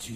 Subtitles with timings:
[0.00, 0.06] 各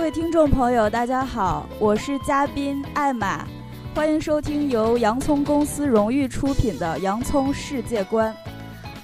[0.00, 3.46] 位听众朋友，大家好，我是嘉宾艾玛，
[3.94, 8.32] 欢迎收听由洋葱公司荣誉出品的《洋葱世界观》。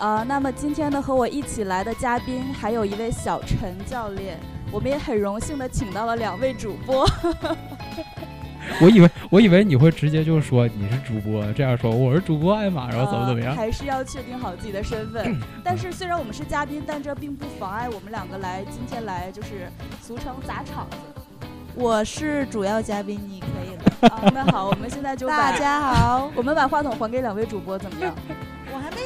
[0.01, 4.39] 呃，那么今天呢，和我一起来的嘉宾还有一位小陈教练，
[4.73, 7.07] 我们也很荣幸的请到了两位主播。
[8.81, 13.51] 我以为我以为你会直接就说你是主播，这样说我是主播艾玛，然后怎么怎么样？
[13.51, 15.39] 呃还是要确定好自己的身份。
[15.63, 19.69] 但是虽然我们是嘉宾，但这并不妨碍我们两个来今天来就是
[20.01, 20.97] 俗称砸场子。
[21.75, 24.09] 我是主要嘉宾，你可以的。
[24.09, 28.15] 啊，那好，我们现在就大家好，我们把话筒还给两位主播，怎么样？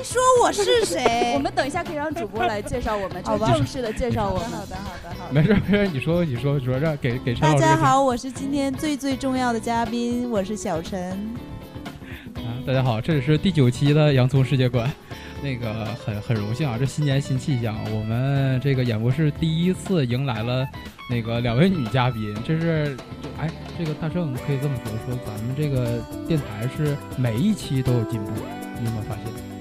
[0.05, 1.33] 说我是谁。
[1.35, 4.51] 我们等一下可以让主播来介绍我们，就好吧正式的介绍我们。
[4.51, 5.33] 好的，好的，好的。
[5.33, 7.55] 没事没事，你说你说，说让给给陈大。
[7.57, 11.11] 家好，我是今天最最重要的嘉宾，我是小陈。
[12.37, 14.89] 啊，大家好，这里是第九期的洋葱世界观。
[15.43, 20.67] 那个很很荣幸啊，这新年新气象，我们这个演播室第一次迎来了
[21.11, 22.97] 那个两位女嘉宾，这是
[23.39, 28.31] 哎，这个大圣可以这么说，说咱们这个电台是每一期都有进步，
[28.79, 29.54] 你有没有发现？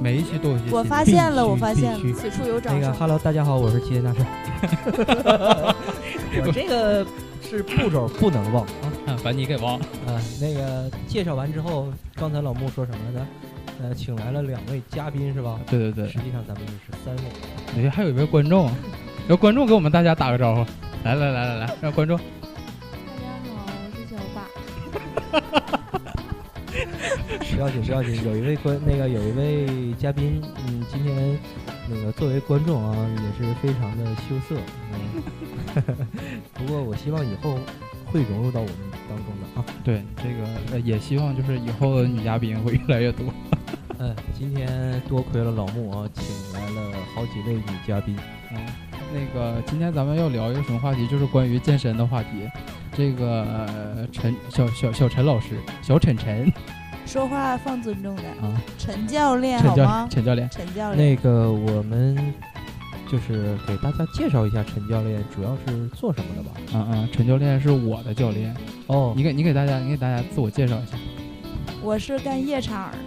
[0.00, 0.74] 每一期都有一些。
[0.74, 2.94] 我发现了我发现了此处有掌那个声。
[2.94, 4.24] ，Hello，大家好，我是齐天大圣。
[6.44, 7.06] 我这个
[7.42, 9.86] 是步骤不能忘啊啊， 把你给忘了。
[10.06, 10.20] 啊！
[10.40, 13.26] 那个介绍完之后，刚才老穆说什么来着？
[13.82, 15.60] 呃，请来了两位嘉宾是吧？
[15.66, 17.22] 对对对实，际上咱们是三位。
[17.84, 18.70] 哎，还有一位观众，
[19.28, 20.64] 让观众给我们大家打个招呼。
[21.04, 22.18] 来来来来来，让观众。
[27.56, 28.22] 不要紧，不要紧。
[28.22, 31.38] 有一位观，那个有一位嘉宾，嗯，今天
[31.88, 34.56] 那个作为观众啊，也是非常的羞涩。
[34.92, 35.82] 嗯，
[36.52, 37.58] 不过我希望以后
[38.04, 38.76] 会融入到我们
[39.08, 39.64] 当中的啊。
[39.82, 43.24] 对，这个呃也希望就是以后的女嘉宾会越来越多。
[43.98, 48.14] 嗯，今天多亏了老穆啊，请来了好几位女嘉宾。
[48.52, 48.66] 嗯，
[49.14, 51.08] 那个今天咱们要聊一个什么话题？
[51.08, 52.28] 就是关于健身的话题。
[52.94, 56.50] 这个、呃陈小小小陈老师，小陈陈
[57.06, 60.08] 说话放尊重点，啊，陈教练陈教好吗？
[60.10, 62.34] 陈教练，陈教练，那个我们
[63.10, 66.50] 就是给大家介绍一下陈教练主要是做什么的吧。
[66.74, 68.54] 嗯嗯，陈教练是我的教练。
[68.88, 70.96] 哦你给你给大家你给大家自我介绍一下，
[71.82, 72.98] 我是干夜场的。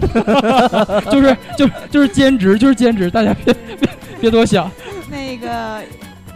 [1.10, 3.88] 就是就就是兼职，就是兼职，大家别别
[4.20, 4.70] 别多想。
[5.10, 5.82] 那个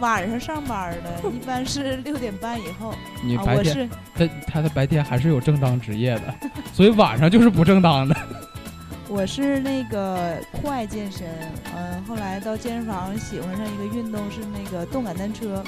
[0.04, 2.90] 晚上上班的， 一般是六点半以后。
[2.90, 6.34] 啊，你白天、他他的白天还是有正当职业的，
[6.74, 8.14] 所以晚上就是不正当的。
[9.08, 11.26] 我是那个户外健身，
[11.74, 15.64] 嗯、后来到健身房喜欢上一个运动是那个动感单车，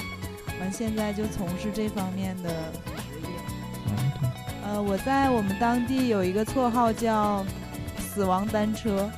[0.60, 3.28] 完现在就从事这方面的职业。
[4.64, 7.44] 呃，我在我们当地有一个绰号叫
[7.98, 9.08] “死亡单车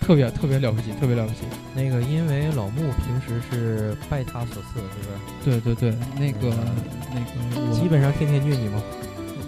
[0.00, 1.40] 特别特别了不起，特别了不起。
[1.74, 5.60] 那个，因为老穆平时是拜他所赐，是不是？
[5.60, 6.54] 对对对，那个
[7.12, 8.82] 那个我基本上天天虐你吗？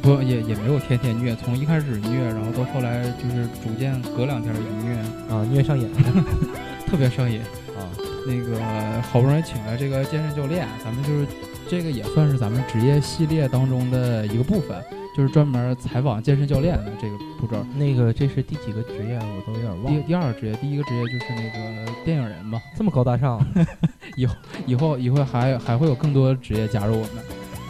[0.00, 4.94] 不也也没有天天虐，从一开始虐，然后到后来就是逐渐隔两天一虐，
[5.28, 5.98] 啊，虐上瘾了
[6.86, 7.40] 特别上瘾。
[7.72, 7.88] 啊！
[8.26, 8.60] 那个
[9.00, 11.26] 好不容易请来这个健身教练，咱们就是
[11.66, 14.84] 这个也算是咱们职业系列当中的一个部分，
[15.16, 17.64] 就是专门采访健身教练的这个步骤。
[17.76, 19.16] 那个这是第几个职业？
[19.16, 20.04] 我都有点忘第了。
[20.06, 23.44] 第二个职业，第一个职业就是那个电影人嘛，这么高大上，
[24.16, 24.34] 以后
[24.66, 27.24] 以后以后还还会有更多职业加入我们。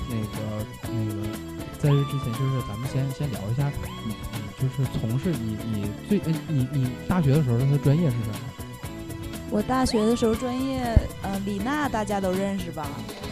[0.08, 1.22] 那个那个，
[1.78, 3.70] 在这之前，就是咱们先先聊一下，
[4.06, 8.34] 你你就是从事你你最呃你你大学的时候的专业是什么？”。
[9.52, 10.80] 我大学的时候专业，
[11.20, 12.86] 呃，李娜大家都认识吧？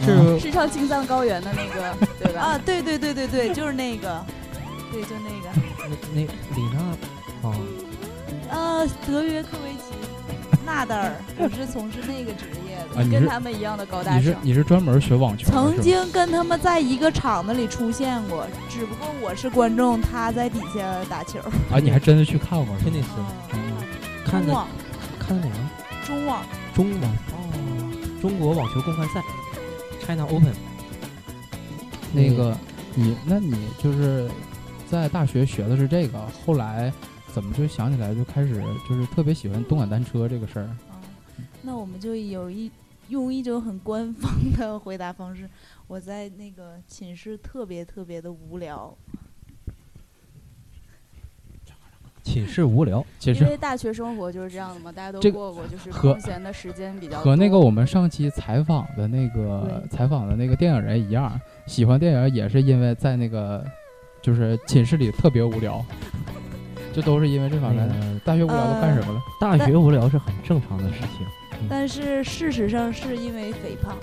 [0.05, 2.41] 是是唱青藏高原的那个， 对吧？
[2.41, 4.23] 啊，对对对对对，就是那个，
[4.91, 5.49] 对，就那个，
[5.89, 6.21] 那那
[6.55, 7.55] 李娜啊，
[8.51, 9.95] 呃，德约科维奇，
[10.63, 13.01] 纳达尔，我是从事那个职业的。
[13.01, 14.39] 啊，跟他们一样的高大你是上。
[14.43, 21.39] 你是专门学网球的，曾经跟他们在一个场子里出现过，只不过我是观众，他在底下打球。
[21.71, 22.89] 啊，你还真的去看过是吧？
[22.91, 23.07] 天尼斯
[23.53, 23.73] 嗯
[24.23, 24.53] 看的，
[25.17, 25.80] 看的哪个？
[26.05, 26.43] 中网，
[26.73, 27.11] 中网。
[27.31, 29.21] 哦，中国网球公开赛
[30.01, 30.53] ，China Open。
[32.13, 32.57] 那个
[32.95, 34.29] 你，那你就是
[34.89, 36.91] 在大学学的是这个，后来
[37.33, 40.69] 怎么就想起来就开始就是特别喜欢动感单车这个事儿？
[41.37, 42.69] 嗯，那我们就有一
[43.07, 45.49] 用一种很官方的回答方式，
[45.87, 48.93] 我在那个寝室特别特别的无聊，
[52.23, 57.23] 寝室无聊，其实因为大学生活就是这样的嘛，大家都过过，就是空闲的时间比较多。
[57.23, 63.65] 和那个我们上期采访的那个采访的那个电影人一样，喜欢电影也是因为在那个
[64.21, 65.83] 就是寝室里特别无聊，
[66.93, 67.87] 这都是因为这方面。
[67.87, 69.21] 那个大学无聊都干什么了？
[69.39, 71.27] 大学无聊是很正常的事情
[71.69, 73.95] 但是事实上是因为肥胖。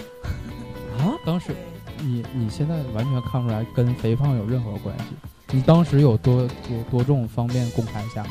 [0.98, 1.16] 啊。
[1.24, 1.52] 当时
[2.00, 5.04] 你你现在完全看不出来跟肥胖有任何关系。
[5.50, 8.30] 你当时有多有多重，方便公开一下吗？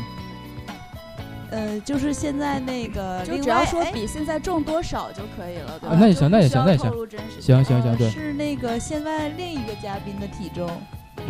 [1.50, 5.96] 呃，就是现在那个，就只要说比现在重多少就可以了，对吧？
[5.96, 6.92] 啊那也行那也行那也行
[7.40, 10.70] 行行行，对，呃是那个现在另一个嘉宾的体重，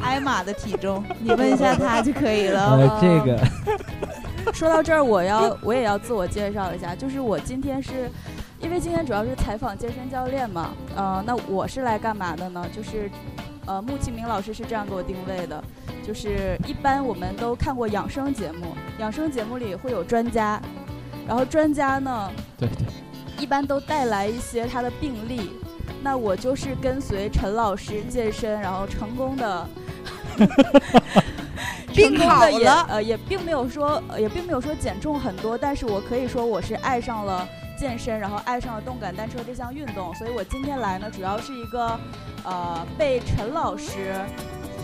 [0.01, 2.75] 艾玛的体重，你问一下他就可以了。
[2.75, 8.09] 呃，这个 说到这儿，我要我也要自我介绍一下，就是我今天是，
[8.59, 12.65] 因为今天主要是采访健身教练嘛，呃，那我是来干嘛的呢？
[12.75, 13.09] 就是，
[13.67, 15.63] 呃，穆庆明老师是这样给我定位的，
[16.07, 18.67] 就是一般我们都看过养生节目，
[18.97, 20.61] 养生节目里会有专家，
[21.27, 25.51] 然后专家呢，对对，一般都带来一些他的病例，
[26.01, 29.67] 那我就是跟随陈老师健身，然后成功的。
[31.93, 32.85] 病成功的也好了。
[32.89, 41.99] 呃也并没有说呃也并没有说减重很多，但是我可以说我是爱上了健身，然后爱上了动感单车这项运动，所以我今天来呢，主要是一个
[42.43, 44.13] 呃被陈老师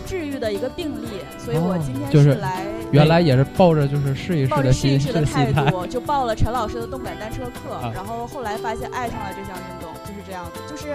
[0.06, 1.06] 治愈的一个病例，
[1.38, 5.52] 所以我哦今天就是来原来也是抱着就是试一试抱着的心试一试的心态。
[5.52, 10.94] 态度，就报了陈老师的动感单车课，啊然后后来发现爱上了这项运动，就是这样子，就是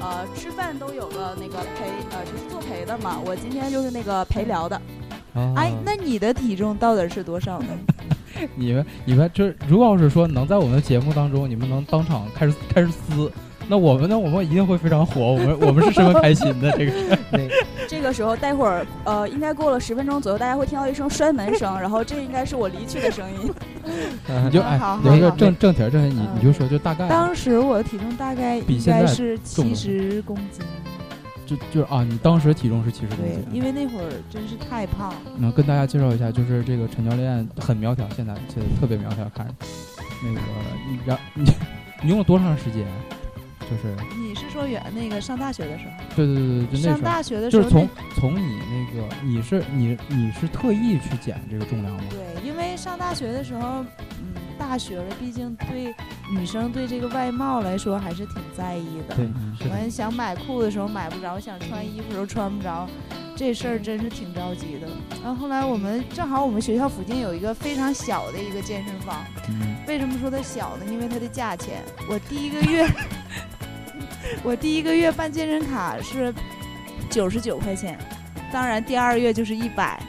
[0.00, 4.76] 呃吃饭都有个那个陪呃就是作陪的嘛，我今天就是那个陪聊的，
[5.34, 7.68] 啊哎，那你的体重到底是多少呢？
[8.54, 13.30] 你们你们就是如果要是说能在我们的节目当中，你们能当场开始开始撕，
[13.68, 16.70] 那我们呢，我们一定会非常火，我们我们是十分开心的。
[16.72, 16.92] 这个
[17.88, 23.52] 这个时候待会儿呃应该过了十分钟左右，大家会听到一声摔门声，然后这应该是我离去的声音。
[24.44, 26.28] 你就哎好好，有一个好正正题正题，你嗯。
[26.36, 27.08] 你就说就大概。
[27.08, 30.64] 当时我的体重大概应比现在该是七十公斤，
[31.46, 35.12] 就就是啊，你当时体重是七十公对斤，，因为那会儿真是太胖。
[35.38, 39.54] 能跟大家介绍一下，就是这个陈教练很苗条，现在现在特别苗条，看着。
[40.22, 40.40] 那个
[40.90, 41.44] 你然你
[42.02, 42.84] 你用了多长时间？
[43.70, 45.92] 就是你是说原那个上大学的时候？
[46.16, 47.00] 对对对对，就那上。
[47.00, 52.02] 大学的时候，就是从从你那个你是你你是特意去减这个重量吗？
[52.10, 53.84] 对，因为上大学的时候，
[54.18, 55.94] 嗯，大学了，毕竟对
[56.32, 59.14] 女生对这个外貌来说还是挺在意的。
[59.14, 59.26] 对，
[59.56, 62.88] 是的我们想买裤的时候买不着，想穿衣服的时候穿不着，
[63.36, 64.88] 这事儿真是挺着急的。
[65.22, 69.16] 然后后来我们正好我们学校附近有一个非常小的一个健身房，
[69.48, 70.84] 嗯，为什么说它小呢？
[70.90, 72.86] 因为它的价钱，我第一个月，
[74.42, 76.32] 我第一个月办健身卡是
[77.08, 77.98] 九十九块钱，
[78.52, 80.00] 当然第二月就是一百，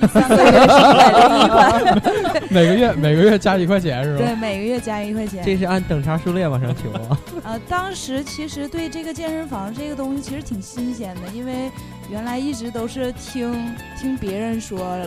[0.00, 4.18] 第三个月是一百零一块， 每个月每个月加一块钱是吧？
[4.18, 5.42] 对，每个月加一块钱。
[5.44, 7.18] 这是按等差数列往上求啊。
[7.44, 11.70] 呃，当时其实对这个健身房这个东西其实挺新鲜的，因为
[12.10, 14.98] 原来一直都是听听别人说，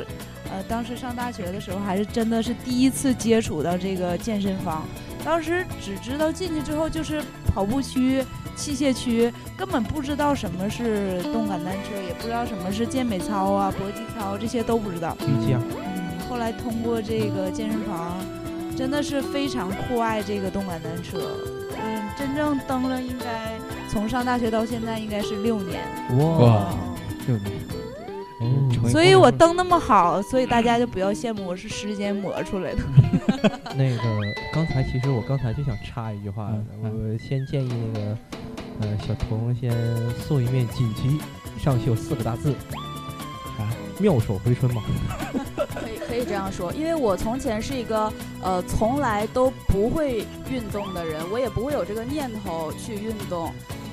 [0.51, 4.83] 呃，当时上大学的时候还是真的是第一次接触到这个健身房，
[5.23, 7.21] 当时只知道进去之后就是
[7.53, 8.23] 跑步区、
[8.55, 15.15] 器械区，根本不知道什么是动感单车，也不知道什么是健美操啊、搏击操，这些都不知道。
[15.21, 18.17] 嗯，后来通过这个健身房，
[18.75, 21.19] 真的是非常酷爱这个动感单车。
[21.81, 23.57] 嗯，真正蹬了应该
[23.87, 25.79] 从上大学到现在应该是六年。
[26.17, 26.95] 哇嗯
[27.27, 27.78] 六年。
[28.41, 32.79] 嗯所以我灯那么好，所以大家就不要羡慕我是时间磨出来的。
[33.75, 34.01] 那个
[34.53, 36.49] 刚才其实我刚才就想插一句话，
[36.83, 38.17] 嗯我先建议那个
[38.81, 39.71] 呃小童先
[40.19, 41.19] 送一面锦旗，
[41.61, 42.53] 上绣四个大字，
[43.57, 43.67] 啥？
[43.99, 44.81] 妙手回春嘛。
[45.75, 53.51] 可以可以这样说，因为我从前是一个呃从来都不会运动的人，我也不会有这个念头去运动。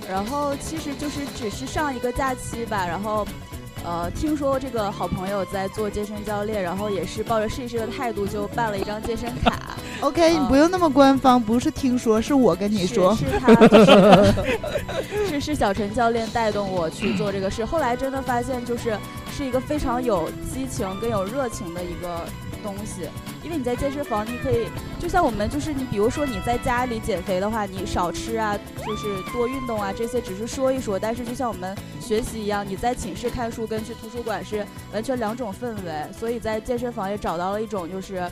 [0.08, 3.26] 然后其实就是只是上一个假期吧，然后
[3.86, 9.78] 呃听说这个好朋友在做健身教练，然后也是抱着试一试的态度就办了一张健身卡。
[10.02, 13.84] OK，你不用那么官方，不是听说，是我跟是是他就
[15.06, 18.98] 是是是小陈教练带动我去做这个事，后来真的发现就是
[19.30, 22.26] 是一个非常有激情跟有热情的一个
[22.62, 23.08] 东西，
[23.46, 24.66] 因为你在健身房，你可以
[24.98, 38.28] 就像我们就是你比如说你在家里减肥的话，你少吃啊，就是多运动啊，这些只是说一说，但是就像我们学习一样，你在寝室看书跟去图书馆是完全两种氛围，所以在健身房也找到了一种就是。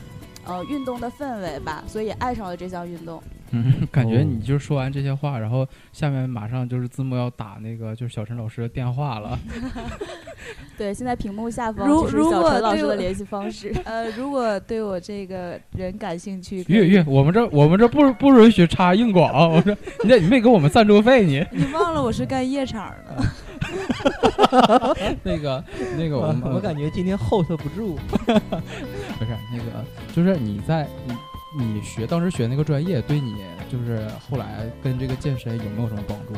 [0.47, 3.19] 呃，运动的氛围吧，所以爱上了这项运动。
[3.55, 9.39] 嗯， 感觉哦你就说完这些话，然后下面马上就是字幕要打那个就是小陈老师的电话了。
[10.77, 13.73] 对，现在屏幕下方如就是小如果对我陈老师的联系方式。
[13.85, 21.45] 呃，如果对我这个人感兴趣，可以月月，我们这我们这不不允许插硬广，我说你这你没给我们赞助费你。
[21.51, 23.25] 你忘了我是干夜场的。
[25.23, 25.63] 那个
[25.97, 27.97] 那个我我我感觉今天 hold 不住。
[28.07, 28.41] 不是
[29.51, 31.13] 那个，就是你在你
[31.57, 33.35] 你学当时学那个专业，对你
[33.69, 36.33] 就是后来跟这个健身有没有什么帮助？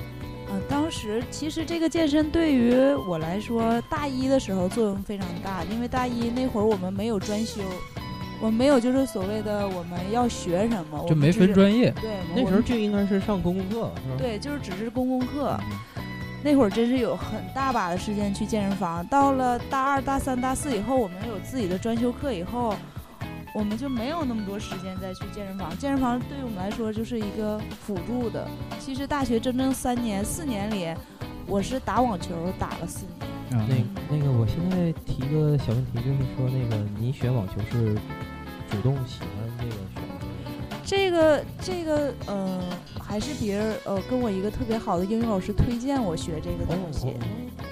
[0.50, 2.74] 呃，当时其实这个健身对于
[3.08, 7.62] 我来说，大一的时候作用非常大，因为大一那会儿我们没有专修，
[8.40, 11.92] 我没有就是所谓的我们要学什么，就没分专业。
[12.02, 14.16] 对，那时候就应该是上公共课，是吧？
[14.18, 15.60] 对，就是只是公共课。
[15.70, 16.04] 嗯
[16.44, 19.06] 那会儿真是有很大把的时间去健身房。
[19.08, 22.76] 到了大二、大三、大四以后，我们有自己的专修课以后，
[23.58, 25.76] 我们就没有那么多时间再去健身房。
[25.80, 28.48] 健身房对于我们来说就是一个辅助的。
[28.80, 30.94] 其实大学整整三年、四年里，
[31.48, 33.60] 我是打网球打了四年。
[33.60, 37.96] 啊那那个，我现在提个小问题，就是说那个你选网球是
[38.70, 40.28] 主动喜欢这个选的？
[40.86, 42.62] 这个这个呃，
[43.02, 47.16] 还是别人呃跟我一个特别好的英语老师推荐我学这个东西。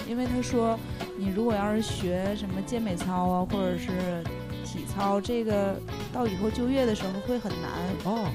[0.08, 0.76] 因为他说，
[1.16, 4.24] 你如果要是学什么健美操啊，或者是
[4.66, 5.76] 体操，这个
[6.12, 7.70] 到以后就业的时候会很难。
[8.04, 8.28] 哦，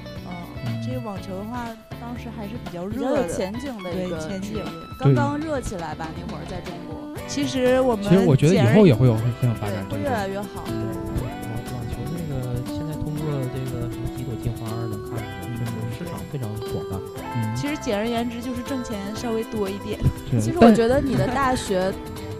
[0.64, 1.68] 嗯，这个网球的话，
[2.00, 3.28] 当时还是比较比较热的。
[3.28, 4.64] 有前景的一个职前景
[4.98, 6.96] 刚刚热起来吧，那会儿在中国，
[7.28, 10.64] 其实我们其实我觉得以后也会有很有发展，，会越来越好。
[10.64, 10.74] 对，
[11.20, 11.28] 网
[11.70, 16.96] 网球那个现在通过这个什么几朵金花能看出来，就是市场非常广大。
[17.34, 19.98] 嗯，其实简而言之就是挣钱稍微多一点。
[20.30, 21.92] 是其实我觉得你的大学，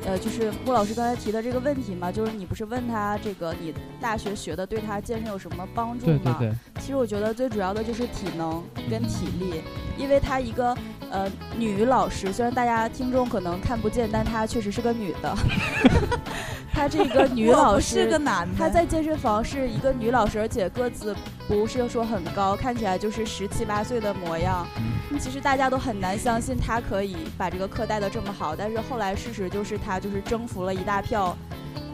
[0.05, 6.37] 呃，就是穆老师刚才提的这个问题嘛，就是你不是问他这个你大学学的对他健身有什么帮助吗？
[6.39, 9.63] 对对对，其实我觉得最主要的就是体能跟体力，
[9.97, 10.77] 因为她一个
[11.11, 15.35] 呃女老师，虽然大家听众可能看不见，但她确实是个女的。
[16.73, 21.15] 她这个女老师是师个男的，她在健身房是一个女老师，而且个子
[21.47, 24.67] 不是说很高，看起来就是十七八岁的模样。
[24.79, 31.37] 嗯其实大家都很难相信她可以把这个课带得这么好，但是后来事实就是她就是征服了一大票，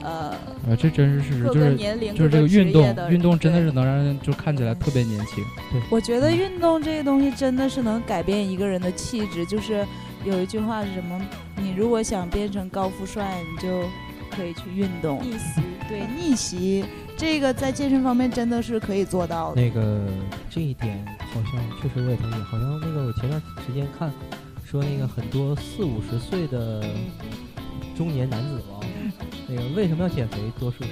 [0.02, 0.35] 呃，
[0.69, 5.45] 呃，这真是事实，就是年龄、就是这个运动，运动真的是能让人就看起来特别年轻。
[5.73, 9.45] 对我觉得运动这个东西真的是能改变一个人的气质。
[9.47, 9.85] 就是
[10.25, 11.21] 有一句话是什么？
[11.57, 13.83] 你如果想变成高富帅，你就
[14.31, 15.21] 可以去运动。
[15.23, 15.62] 逆袭。
[15.88, 16.85] 对逆袭，
[17.17, 19.61] 这个在健身方面真的是可以做到的。
[19.61, 20.00] 那个
[20.50, 21.02] 这一点
[21.33, 24.12] 好像确实我也同意，好像那个我前段时间看
[24.64, 26.85] 说那个很多四五十岁的
[27.97, 28.87] 中年男子吧，
[29.49, 30.90] 那个为什么要减肥，多数是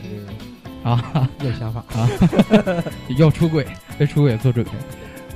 [0.83, 1.85] 啊有想法。
[1.93, 2.09] 啊，
[3.19, 3.67] 要出轨，
[3.99, 4.71] 为出轨做准备。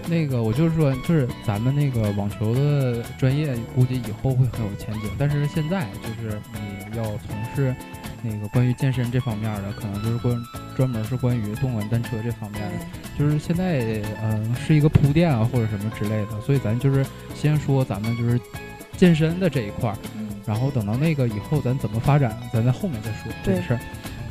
[0.09, 5.11] 那个我就是说，就是咱们那个网球的专业，估计以后会很有前景。
[5.19, 7.75] 但是现在就是你要从事
[8.23, 10.43] 那个关于健身这方面的，可能就是关
[10.75, 12.79] 专门是关于动感单车这方面的。
[13.19, 18.41] 就是现在嗯、是一个铺垫啊或者什么之类的，所以咱就是先说咱们就是
[18.97, 20.20] 健身的这一块儿，嗯，
[20.51, 23.81] 然后等到那个以后咱怎么发展，咱在后面再说这个事儿。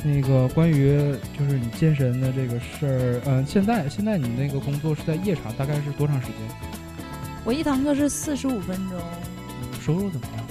[0.03, 6.35] 那个关于就是你健身的这个事儿，嗯、现在现在你那个工作是在夜场，大概是多长时间？
[7.45, 8.99] 我一堂课是四十五分钟，
[9.79, 10.45] 收入怎么样？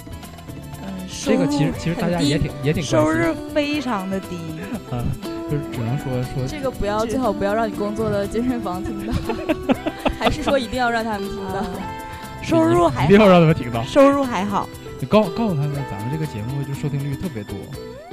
[0.81, 4.37] 嗯，收这个入其实其实大很低家也挺也挺收入非常的低。
[4.89, 5.05] 啊，
[5.51, 9.13] 就是只能说说这个不要，最好不要让你工作的健身房听到，
[10.17, 11.59] 还是说一定要让他们听到？
[11.59, 11.67] 啊
[12.41, 13.83] 收入还一定要，让他们听到。
[13.83, 14.67] 收入还好。
[14.99, 17.55] 你告告诉他们，咱们这个节目就收听率特别多，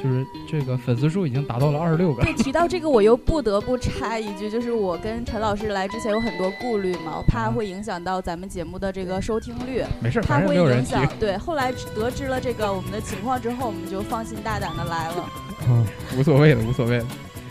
[0.02, 2.22] 就是这个粉丝数已经达到了二十六个。
[2.22, 11.04] 对，提到这个，我又不得不插一句，就是我跟陈老师来之前有很多顾虑嘛，我怕会影响到咱们节目的这个收听率，没事儿，怕会影响。。
[11.18, 15.28] 对，后来得知了这个我们的情况之后，我们就放心大胆的来了。
[15.68, 15.84] 嗯，
[16.16, 17.06] 无所谓的，无所谓的，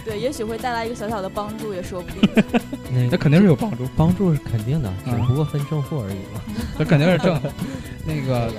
[0.06, 2.44] 对，也许会带来一个小小的帮助，也说不定。
[2.90, 6.40] 那那肯定是有帮助，帮助是肯定的，只嗯不过分正负而已嘛。
[6.80, 7.52] 这肯定是正的。
[8.08, 8.52] 那个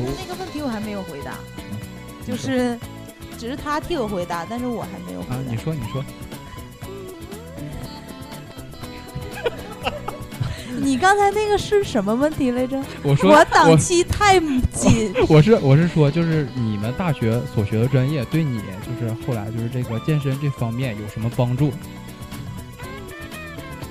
[0.00, 1.38] 那个问题我还没有回答，
[2.26, 2.78] 就是
[3.38, 5.50] 只是他替我回答，但是我还没有回啊，答。
[5.50, 6.04] 你说你说，
[10.80, 12.82] 你刚才那个是什么问题来着？
[13.02, 14.38] 我说我档期太
[14.72, 15.12] 紧。
[15.28, 21.72] 我是我是说，就是你们大学所学的专业，对你就是后来就是这个健身这方面有什么帮助？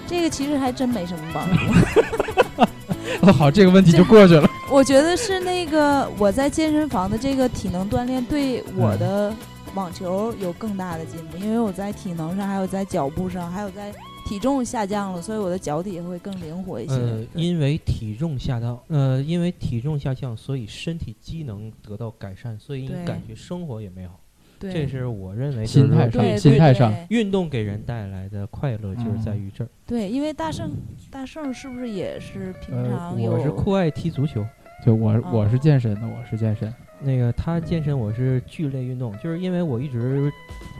[0.08, 2.68] 这个其实还真没什么帮助。
[3.22, 4.50] 哦， 好，这个问题就过去了。
[4.72, 9.34] 我觉得是那个我在健身房的这个体能锻炼对我的
[9.76, 13.94] 网球有更大的进步，因为我在体能上，还有在脚步上，还有在
[14.28, 16.96] 体重下降了，所以我的脚底会更灵活一些。
[16.96, 24.20] 呃，因为体重下降，呃，因为体重下降，所以身体机能得到改善，所以你感觉生活也美好。
[24.60, 29.68] 对这是我认为心态上对对心态上运动给人带来的快乐就是在于这儿。
[29.86, 30.72] 对，因为大圣
[31.10, 33.32] 大圣是不是也是平呃常有？
[33.32, 34.46] 我是酷爱踢足球，
[34.86, 36.74] 就我我是哦健身的，我是健身。
[37.00, 40.32] 那个他健身，我是剧烈运动，就是因为我一直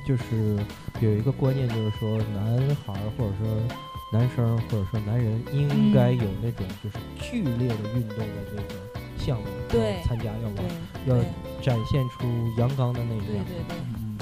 [0.08, 0.58] 就是
[1.00, 3.48] 有一个观念，就是说男孩儿或者说
[4.12, 8.97] 男生或者说男人应该有那种就是剧烈的运动的这个
[9.28, 10.70] 项目对参加，要对么
[11.06, 11.16] 要
[11.62, 12.26] 展现出
[12.58, 13.44] 阳刚的那一面。
[13.44, 13.78] 对对对。
[13.98, 14.18] 嗯，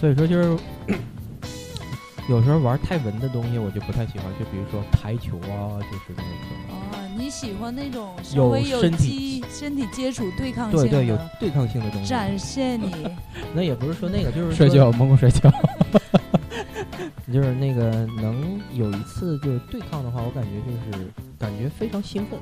[0.00, 0.58] 所以说就是
[2.28, 6.28] 有时候玩太文的东西我就不太喜欢，就比如说排球啊，就是那个。
[6.68, 6.74] 哦，
[7.16, 12.08] 你喜欢那种稍有微有身体身体接触、对抗性的，对对，有对抗性的东西。
[12.08, 13.06] 展现你
[13.54, 15.48] 那也不是说那个，就是睡说觉蒙古睡觉。
[17.32, 17.90] 就是那个
[18.20, 21.06] 能有一次就是对抗的话，我感觉就是
[21.38, 22.36] 感觉非常兴奋。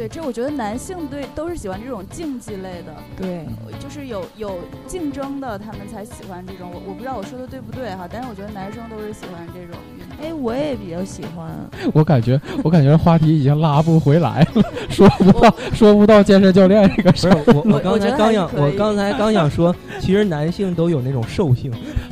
[0.00, 3.44] 嗯，对，这我觉得男性对都是喜欢这种竞技类的，对
[3.78, 6.70] 就是有有竞争的，他们才喜欢这种。
[6.72, 10.26] 我我不知道我说的对不对哈，但是我觉得男生都是喜欢这种运动。
[10.26, 11.50] 哎，我也比较喜欢。
[11.92, 17.36] 我感觉我感觉话题已经拉不回来了，说不到说不到健身教练这个事儿。
[17.48, 21.70] 我，我刚才刚想，我刚才刚想说，其实男性都有那种兽性。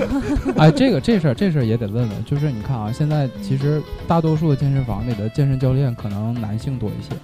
[0.58, 7.14] 哎，这个这事儿这事儿也得问问，就是你看啊，现在其实大多数的健身房里的健身教练可能男性多一些，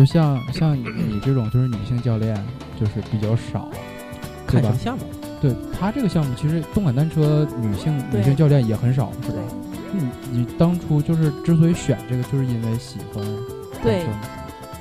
[0.00, 2.34] 就像像你你这种就是女性教练
[2.80, 3.68] 就是比较少，
[4.46, 4.78] 对吧看什么？
[4.78, 5.04] 项目？
[5.42, 9.34] 对他这个项目，其实动感单车女性女性教练也很少，是吧
[9.92, 10.00] 对？
[10.00, 13.22] 你你当初就是之所以选这个，就是因为喜欢
[13.82, 14.06] 对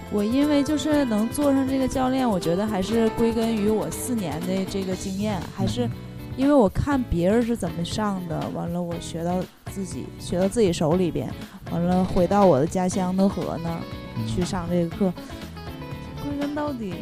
[0.09, 5.91] 我因为就是能做上这个教练，我觉得还是归根于我四年的这个经验，还是嗯
[6.37, 11.29] 因为我看别人是怎么上的，完了我学到自己学到自己手里边，
[11.71, 15.13] 完了回到我的家乡讷河那儿嗯去上这个课，
[16.23, 16.93] 归根到底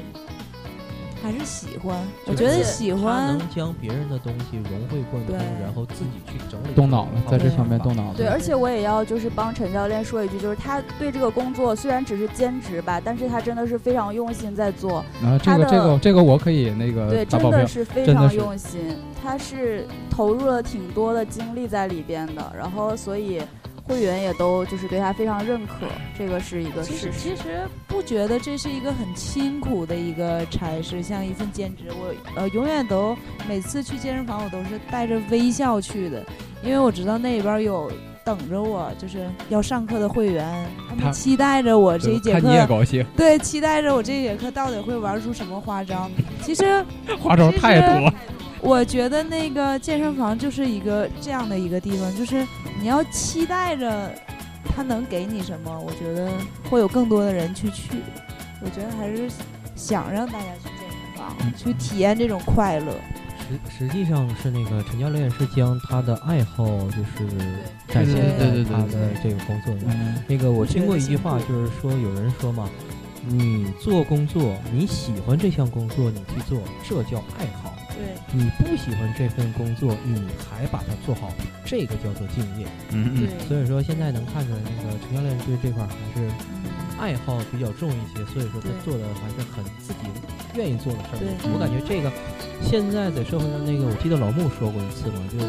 [1.24, 1.97] 还是喜欢。
[2.25, 6.74] 我觉得喜欢能将别人的东西融会贯通，然后自己去整理。
[6.75, 8.17] 动脑了，在这方面动脑子。
[8.17, 17.68] 对，而且我也要就是帮陈教练说一句，就是他对这个工作虽然只是兼职吧，但是他真的是非常用心在做，啊，这个他的这个这个我可以那个对，打保票真的。
[17.68, 23.42] 是非常用心，他是投入了挺多的精力在里边的，然后所以
[23.87, 25.85] 会员也都就是对他非常认可，
[26.17, 27.11] 这个是一个事实。
[27.17, 31.85] 其实不觉得这是一个很辛苦的一个差事，像一份兼职。
[31.89, 36.25] 我呃永远都每次去健身房，我都是带着微笑去的，
[36.61, 37.89] 因为我知道那里边有
[38.25, 46.09] 等着我就是要上课的会员，他他们期待着我这一节课你也课，高兴，对，期待着我这一节课到底会玩出什么花招。
[46.41, 46.83] 其实
[47.21, 48.13] 花招太多。
[48.61, 52.46] 我觉得那个健身房就是一个这样的一个地方，就是
[52.79, 54.13] 你要期待着
[54.75, 56.31] 他能给你什么，我觉得
[56.70, 57.91] 会有更多的人去去。
[58.61, 59.29] 我觉得还是
[59.75, 62.91] 想让大家去健身房，嗯去体验这种快乐。
[63.70, 67.27] 实实际上是那个陈教练是将他的爱好就是
[67.87, 69.81] 展现在对对对对他的这个工作里。
[69.85, 72.70] 嗯，那个我听过一句话，就是说有人说嘛，
[73.25, 78.16] 你做工作，你喜欢这项工作，你去做，这叫爱好；对。
[78.31, 81.33] 你不喜欢这份工作，你还把它做好，
[81.66, 82.68] 这个叫做敬业。
[82.92, 83.27] 嗯嗯。
[83.27, 86.27] 对，所以说现在能看出来，那个陈教练对这块还是
[86.64, 86.72] 嗯。
[87.00, 90.10] 爱好比较重一些，所以说他做的还是很自己
[90.55, 91.20] 愿意做的事儿。
[91.20, 91.27] 对。
[91.53, 92.12] 我感觉这个
[92.64, 95.46] 现在在社会上，那个我记得老穆说过一次嘛，就是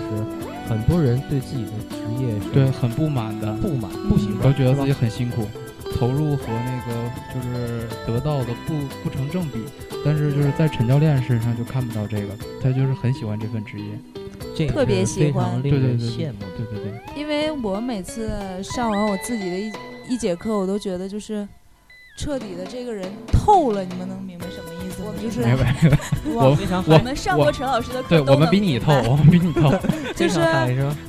[0.69, 5.49] 很多人对自己的职业是对，很不满的，不满、不喜欢，都觉得自己很辛苦，
[5.97, 9.59] 投入和那个就是得到的不不成正比。
[10.05, 12.29] 但是就是在陈教练身上就看不到这个，
[12.63, 13.87] 他就是很喜欢这份职业。
[14.57, 16.39] 这特别喜欢对对对羡慕。
[16.57, 18.31] 对对对，因为我每次
[18.63, 19.73] 上完我自己的一
[20.09, 21.47] 一节课，我都觉得就是
[22.17, 23.85] 彻底的这个人透了。
[23.85, 24.23] 你们能
[25.15, 25.43] 就是
[26.35, 29.73] 我非常我我们上过陈老师的课，对 我们比你透， 我们比你透。
[30.15, 30.41] 就是？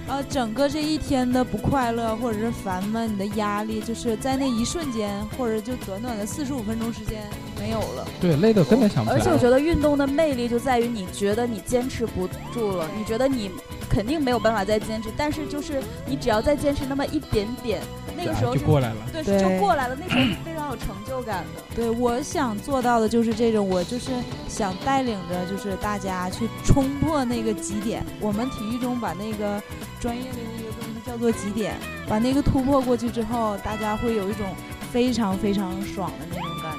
[0.07, 7.21] 呃，整个这一天的不快乐或者是烦闷，你的压力，就是在那一瞬间，或者就短短的四十五分钟时间
[7.59, 8.07] 没有了。
[8.19, 9.21] 对，累的根本想不起来。
[9.21, 13.51] 而且我觉得运动的魅力就在于你觉得你坚持不住了，你觉得你
[13.89, 17.81] 肯定没有办法再坚持，但是就是你只要再坚持那么一点点，
[18.15, 18.97] 那个时候就是过来了。
[19.11, 21.63] 对对就过来了，那时候是非常有成就感的。
[21.75, 24.11] 对，我想做到的就是这种，我就是
[24.47, 28.05] 想带领着就是大家去冲破那个极点。
[28.21, 29.61] 我们体育中把那个
[29.99, 31.73] 专业的那个东西叫做极点，
[32.07, 34.47] 把那个突破过去之后，大家会有一种
[34.91, 36.73] 非常非常爽的那种感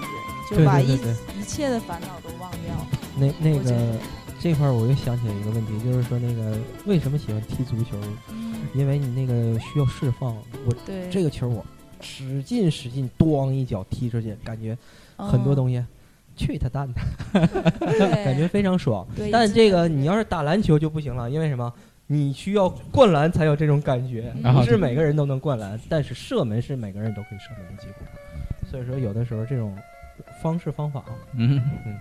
[0.49, 2.87] 觉，就把一对对对一切的烦恼都忘掉。
[3.17, 3.99] 那那个
[4.41, 7.97] 这块儿我又想起来一个问题，就是说那个为什么喜欢踢足球？
[8.31, 10.35] 嗯因为你那个需要释放。
[10.67, 11.65] 我对，这个球我
[12.01, 14.77] 使劲使劲，咣一脚踢出去，感觉
[15.17, 15.55] 很多。
[15.55, 15.85] 东西。
[16.37, 17.47] 去他蛋的，
[18.25, 19.07] 感觉非常爽。
[19.31, 21.71] 但这个你要是打篮球就不行了，因为什么？
[22.07, 28.71] 你需要灌篮才有这种感觉，嗯不是每个人都能灌篮，但是射门是每个人都可以射门的机会。
[28.71, 29.77] 所以说，有的时候这种
[30.41, 31.95] 方式方法啊，嗯嗯，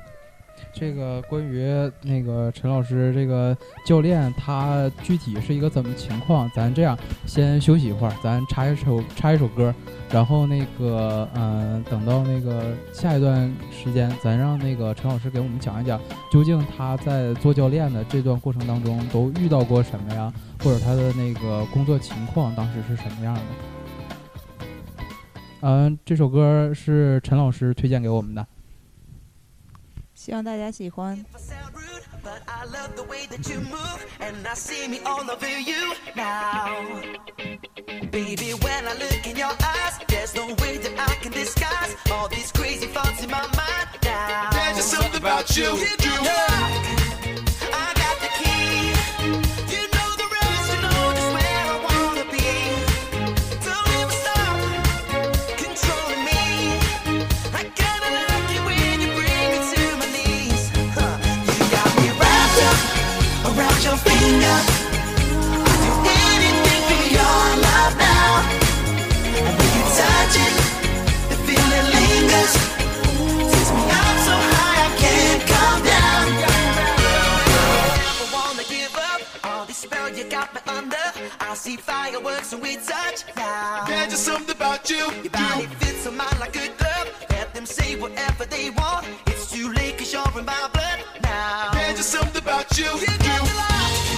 [0.74, 1.68] 这个关于
[2.02, 6.50] 那个陈老师这个教练，他具体是一个怎么情况？
[6.56, 9.74] 咱这样先休息一会儿，咱插一首插一首歌，
[10.12, 16.00] 然后那个嗯、等到那个下一段时间，咱让那个陈老师给我们讲一讲，
[16.32, 20.32] 究竟他在做教练的这段过程当中都遇到过什么呀？
[20.64, 23.42] 或者他的那个工作情况当时是什么样的？
[25.62, 28.46] 嗯、这首歌是陈老师推荐给我们的。
[30.29, 31.17] 希望大家喜欢。
[31.17, 34.89] If I sound rude, but I love the way that you move, and I see
[34.89, 37.03] me all over you now.
[38.11, 42.29] Baby, when I look in your eyes, there's no way that I can disguise all
[42.29, 44.51] these crazy thoughts in my mind now.
[44.53, 45.75] There's just something about you.
[45.75, 46.98] You got
[80.40, 81.08] Got me under.
[81.40, 83.84] I see fireworks when we touch now.
[83.88, 85.06] There's just something about you.
[85.24, 87.08] Your body fits on mine like good glove.
[87.30, 89.06] Let them say whatever they want.
[89.28, 91.72] It's too late cause you're in my blood now.
[91.74, 92.86] There's just something about you.
[92.86, 94.09] You got.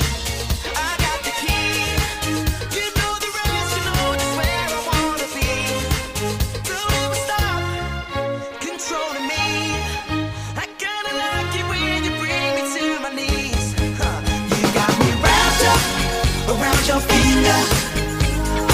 [16.91, 17.59] Your finger.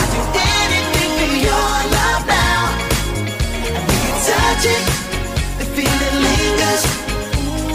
[0.01, 0.21] I do
[0.58, 2.63] anything for your love now.
[3.86, 4.84] When you touch it,
[5.60, 6.84] the feeling lingers.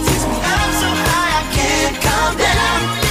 [0.07, 3.02] Takes me up so high I can't come down.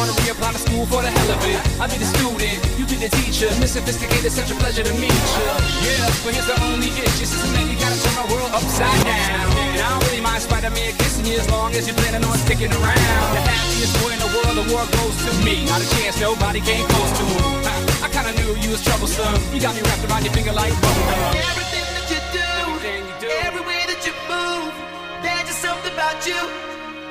[0.00, 1.60] Wanna reapply to school for the hell of it.
[1.76, 3.52] I be the student, you be the teacher.
[3.60, 5.46] Miss Sophisticated, such a pleasure to meet you.
[5.84, 7.20] Yeah, but here's the only itch.
[7.20, 9.52] It's just that you gotta turn my world upside down.
[9.76, 12.72] And I don't really mind Spider-Man kissing you as long as you're planning on sticking
[12.72, 13.28] around.
[13.36, 15.68] The happiest boy in the world, the world goes to me.
[15.68, 17.60] Not a chance, nobody came close to him.
[17.68, 19.36] I, I kinda knew you was troublesome.
[19.52, 21.44] You got me wrapped around your finger like bubblegum.
[21.44, 23.28] Everything that you do, Everything you do.
[23.44, 24.72] every way that you move,
[25.20, 26.40] there's just something about you.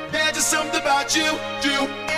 [0.09, 1.29] There's just something about you.
[1.61, 2.08] You.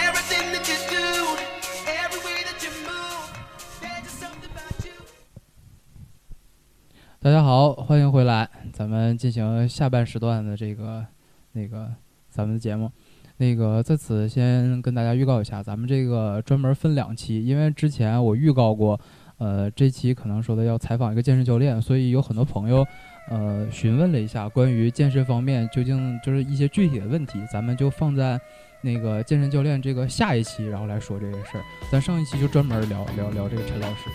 [7.23, 11.05] 大家好，欢迎回来，咱们进行下半时段的这个
[11.51, 11.87] 那个
[12.31, 12.91] 咱们的节目。
[13.37, 18.99] 那个在此先跟大家预告一下，咱们这个专门分两期，因为之前我预告过，
[19.37, 22.83] 呃，这期可能说的要采访一个健身教练，所以有很多朋友
[23.29, 28.41] 呃询问了一下关于健身方面究竟就是一些具体的问题，咱们就放在
[28.81, 31.63] 那个健身教练这个下一期，然后来说这个事儿。
[31.91, 34.09] 咱上一期就专门聊聊聊这个陈老师，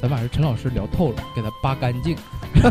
[0.00, 2.16] 咱把这陈老师聊透了，给他扒干净。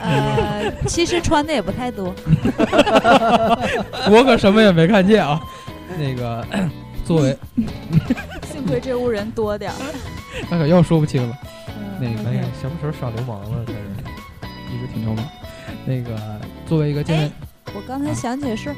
[0.00, 2.14] 呃，其实穿的也不太多。
[4.10, 5.40] 我可什么也没看见啊。
[5.98, 6.46] 那个，
[7.04, 7.36] 作为
[8.50, 9.76] 幸亏这屋人多点儿。
[10.50, 11.36] 那可要说不清了，
[12.00, 13.64] 那个哎呀，什么时候耍流氓了？
[13.66, 13.78] 这是。
[14.68, 15.24] 一直挺流氓。
[15.86, 17.32] 那个，作为一个健身，
[17.74, 18.76] 我刚才想起来事儿，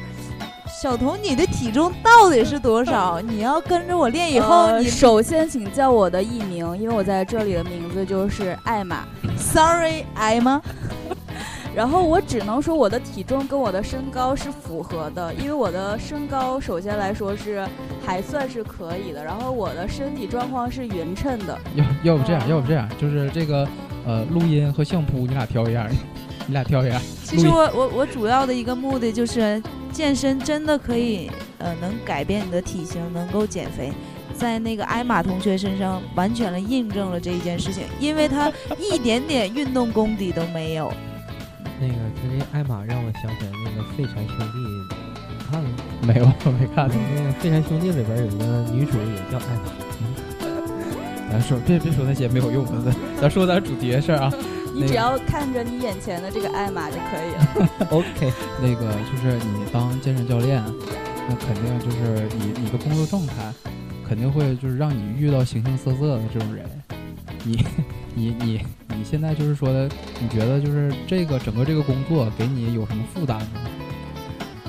[0.81, 3.19] 小童，你的体重到底是多少？
[3.19, 9.03] 你要跟着我练以后，呃你首先请叫我的艺名，因为我在这里的名字就是艾玛。
[9.37, 10.61] sorry 艾玛，
[11.75, 17.67] 然后我只能说我的体重跟我的身高是符合的，因为我的身高首先来说是
[18.05, 21.59] 还算是可以的，然后我的身体状况是匀称的。
[21.75, 23.67] 要要不这样，要不这样，就是这个
[24.07, 25.85] 呃，录音和相扑你俩挑一样，
[26.47, 27.01] 你俩挑一样。
[27.25, 29.61] 其实我我我主要的一个目的就是
[29.91, 33.91] 健身真的可以呃能改变你的体型，能够减肥。
[34.35, 40.91] 在那个艾玛同学身上完全的印证了这一件事情，因为他一点点运动功底都没有。
[41.81, 44.95] 那个，他这艾玛让我想起来那个废柴兄弟
[45.51, 45.69] 看了？
[46.01, 46.87] 没有，我没看。
[46.87, 49.71] 那个《废柴兄弟》里边有一个女主也叫艾玛，
[51.31, 54.31] 咱说别别说那些没有用的，咱咱说咱主题的事儿啊。
[54.79, 57.87] 你只要看着你眼前的这个艾玛就可以了。
[57.91, 60.63] OK，那个就是你当健身教练，
[61.27, 63.53] 那肯定就是你你的工作状态，
[64.07, 66.65] 肯定会就是让你遇到形形色色的这种人。
[67.43, 67.65] 你
[68.15, 68.65] 你你
[68.95, 69.89] 你现在就是说的，
[70.21, 73.47] 你觉得就是这个整个这个工作给你有什么负担吗？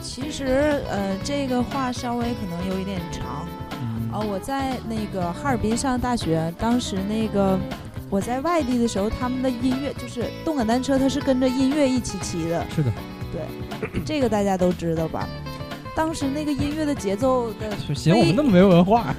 [0.02, 3.46] 其实呃，这个话稍微可能有一点长
[3.82, 7.56] 嗯啊、我在那个哈尔滨上大学，当时那个
[8.10, 12.92] 我在外地的时候，他们的音乐就是动感单车，它是跟着音乐一起骑的，是的，
[13.32, 15.28] 对 这个大家都知道吧？
[15.94, 19.14] 当时那个音乐的节奏的 就嫌我们那么没文化。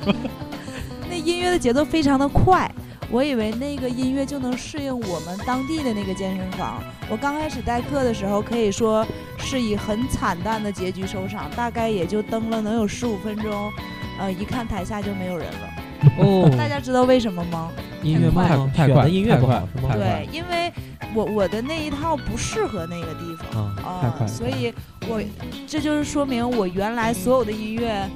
[1.10, 2.70] 那 音乐的节奏非常的快，
[3.10, 6.84] 我以为那个音乐就能适应我们当地的那个健身房。
[7.10, 9.06] 我刚开始代课的时候，可以说
[9.38, 13.72] 是以很惨淡的结局收场，大概也就蹬了能有十五分钟，
[14.20, 15.70] 呃，一看台下就没有人了。
[16.18, 17.72] 哦， 大家知道为什么吗？
[18.04, 18.72] 音乐慢吗？
[18.76, 19.90] 太快选的音乐不好是吗？
[19.90, 20.72] 快对，因为
[21.14, 24.74] 我我的那一套不适合那个地方啊，啊、太快所以
[25.08, 25.22] 我
[25.68, 28.10] 这就是说明我原来所有的音乐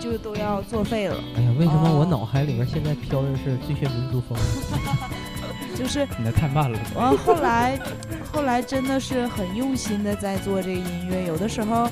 [0.00, 4.38] 就都要作废了，哎呀，为什么我哦脑海里面现在飘的是最炫民族风？
[5.74, 6.78] 就是你那太慢了。
[6.94, 7.76] 完后来，
[8.32, 11.90] 后来真的是很用心的在做这个音乐，有的时候。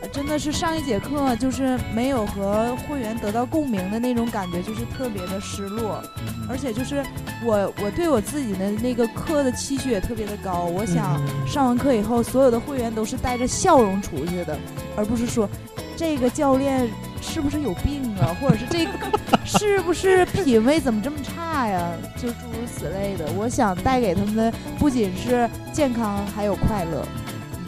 [0.00, 7.04] 呃真的是上一节课就是没有和会员得到共鸣的那种感觉，就是特别的失落，嗯而且就是
[7.44, 14.56] 我我对我自己的那个课的期许也特别的高，我想嗯上完课以后，所有的会员都是带着笑容出去的，
[14.96, 15.48] 而不是说
[15.96, 16.88] 这个教练
[17.20, 18.92] 是不是有病啊，或者是这个
[19.44, 23.26] 是不是品味怎么这么差呀，就诸如此类的。
[23.36, 27.06] 我想带给他们的不仅是健康，还有快乐。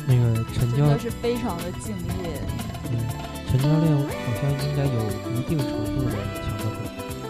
[0.09, 2.41] 那个陈教真的是非常的敬业。
[2.91, 2.97] 嗯
[3.51, 4.99] 陈教练好像应该有
[5.33, 6.79] 一定程度的强迫症。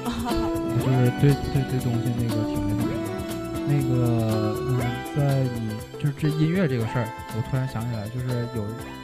[0.78, 2.90] 就是对对对东西那个挺那什么的。
[3.68, 3.94] 那个
[4.66, 4.70] 嗯，
[5.16, 5.18] 在
[5.60, 8.62] 你就是这音乐这个事儿，我突然想起来，就是有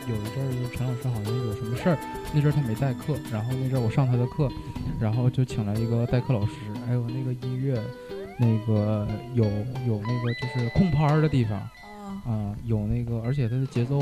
[0.08, 1.98] 有一阵儿，就是陈老师好像有什么事儿，
[2.32, 4.48] 那阵儿他没代课，然后那阵儿我上他的课，
[4.98, 6.52] 然后就请来一个代课老师，
[6.86, 7.80] 还有那个音乐，
[8.38, 11.60] 那个有有那个就是空拍儿的地方
[12.24, 13.98] 啊，啊、有那个，而且它的节奏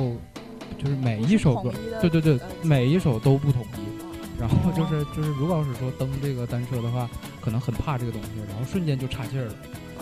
[0.78, 4.02] 就是每一首歌对对对呃，每一首都不统一。
[4.40, 7.08] 然后就是就是，如果要是说蹬这个单车的话，
[7.40, 9.54] 可能很怕这个东西，然后瞬间就岔气儿了。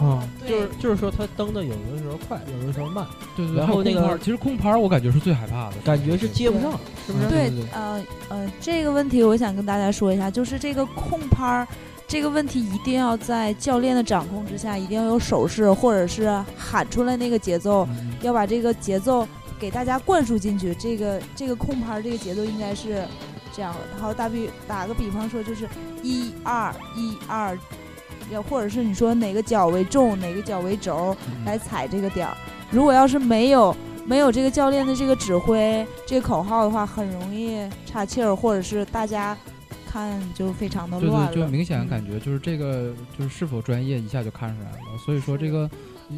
[0.02, 3.06] 啊，就是就是说他蹬的有的时候快，有的时候慢，
[3.36, 6.72] 对对，然后那个其实空拍儿我感觉是最害怕的，感觉是接不上，
[7.06, 7.28] 是不是？
[7.28, 11.68] 对对对，呃呃，这个问题我想跟大家说一下，就是这个空拍儿。
[12.10, 19.24] 这个问题一定要在教练的掌控之下，一定要有手势，或者是喊出来那个节奏，嗯要把这个节奏
[19.60, 20.74] 给大家灌输进去。
[20.74, 23.04] 这个这个控拍儿这个节奏应该是
[23.52, 23.78] 这样的。
[23.92, 25.68] 然后打比打个比方说，就是
[26.02, 27.56] 一二一二，
[28.28, 32.36] 要或者是你说哪个脚为重，哪个脚为轴嗯来踩这个点儿。
[32.72, 33.72] 如果要是没有
[34.04, 39.38] 没有这个教练的这个指挥这个口号的话，很容易岔气儿，或者是大家
[39.90, 41.32] 看就非常的对乱了。
[41.32, 44.98] 对，就明显嗯感觉就是这个就是是否专业一下就看出来了。
[45.04, 45.68] 所以说这个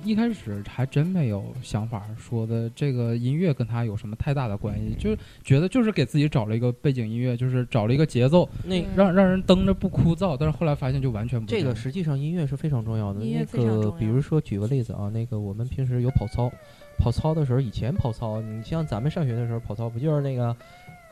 [0.04, 10.37] 一开始还真没有想法说的这个音乐跟他有什么太大的关系，就是觉得就是给自己找了一个背景音乐，就是找了一个节奏，那嗯让让人蹬着不枯燥。
[10.38, 13.20] 但是后来发现就完全不样这个实际上音乐是非常重要的。
[13.20, 16.50] 音乐那个非常重要比如说举个例子啊，那个我们平时有跑操，
[16.98, 20.56] 跑操的时候，以前跑操，你像咱们上学的时候跑操，不就是那个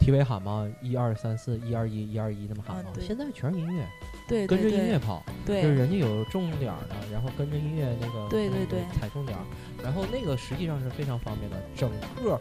[0.01, 0.67] 体委喊吗？
[0.83, 2.91] 一二三四，一二一，一二一那么喊吗？
[2.93, 3.87] 啊现在全是音乐，
[4.27, 5.63] 对跟着音乐跑，对。
[5.63, 8.67] 就是人家有重点儿的，然后跟着音乐那个那个对对。
[8.67, 9.45] 对踩重点儿，
[9.83, 11.91] 然后那个实际上是非常方便的，整
[12.23, 12.41] 个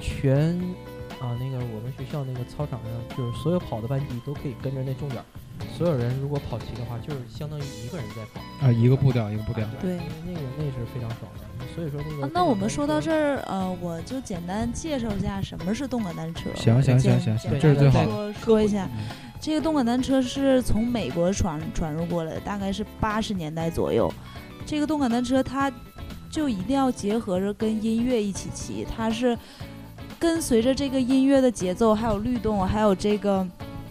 [0.00, 0.54] 全
[1.18, 5.24] 啊那个我们学校那个操场上，就是所有跑的班级都可以跟着那重点儿，
[5.76, 9.66] 所有人如果跑齐的话，就是相当于一个人在跑啊，一个步调一个步调。
[9.80, 11.44] 对因为那个那是非常爽的。
[11.74, 16.50] 所以说那个、啊，那我们说到这儿，呃，我就简单介绍一下什么是动感单车。
[16.56, 18.06] 行行行行行，这是最好的。
[18.06, 19.04] 说说一下，嗯
[19.40, 24.12] 这个动感单车是从美国传传入过来的，大概是八十年代左右。
[24.66, 25.72] 这个动感单车它
[26.28, 29.38] 就一定要结合着跟音乐一起骑，它是
[30.18, 33.46] 跟随着这个音乐的节奏，还有律动，还有这个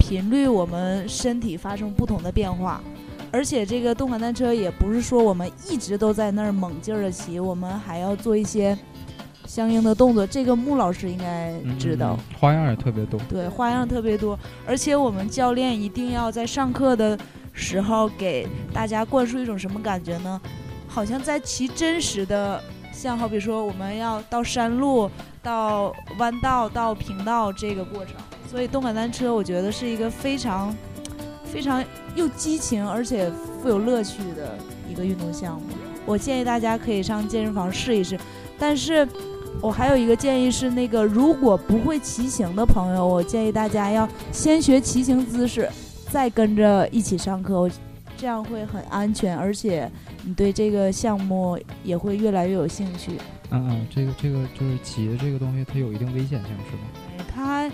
[0.07, 2.81] 频率，我们身体发生不同的变化。
[3.29, 8.77] 而且这个动感单车也不是说我们一直都在那儿猛劲儿的骑，我们还要做一些
[9.45, 10.25] 相应的动作。
[10.25, 12.17] 这个穆老师应该嗯知道。
[12.17, 13.19] 嗯花样也特别多。
[13.27, 17.19] 对，花样特别多，而且我们教练一定要在上课的
[17.51, 20.39] 时候给大家灌输一种什么感觉呢？
[20.87, 25.11] 好像在骑真实的像好比说我们要到山路、
[25.43, 28.15] 到弯道、到平道这个过程，
[28.49, 30.75] 所以动感单车我觉得是一个非常
[31.45, 31.83] 非常
[32.15, 33.29] 又激情而且
[33.61, 34.57] 富有乐趣的
[34.89, 35.67] 一个运动项目。
[36.05, 38.17] 我建议大家可以上健身房试一试，
[38.57, 39.05] 但是
[39.61, 45.69] 我还有一个建议是，那个如果不会骑行的朋友，我建议大家要先学骑行姿势，
[46.09, 47.69] 再跟着一起上课，
[48.15, 49.91] 这样会很安全，而且
[50.23, 53.11] 你对这个项目也会越来越有兴趣。
[53.49, 56.83] 嗯嗯，这个这个就是骑的这个东西，它有一定危险性，是吗？
[57.17, 57.71] 哎它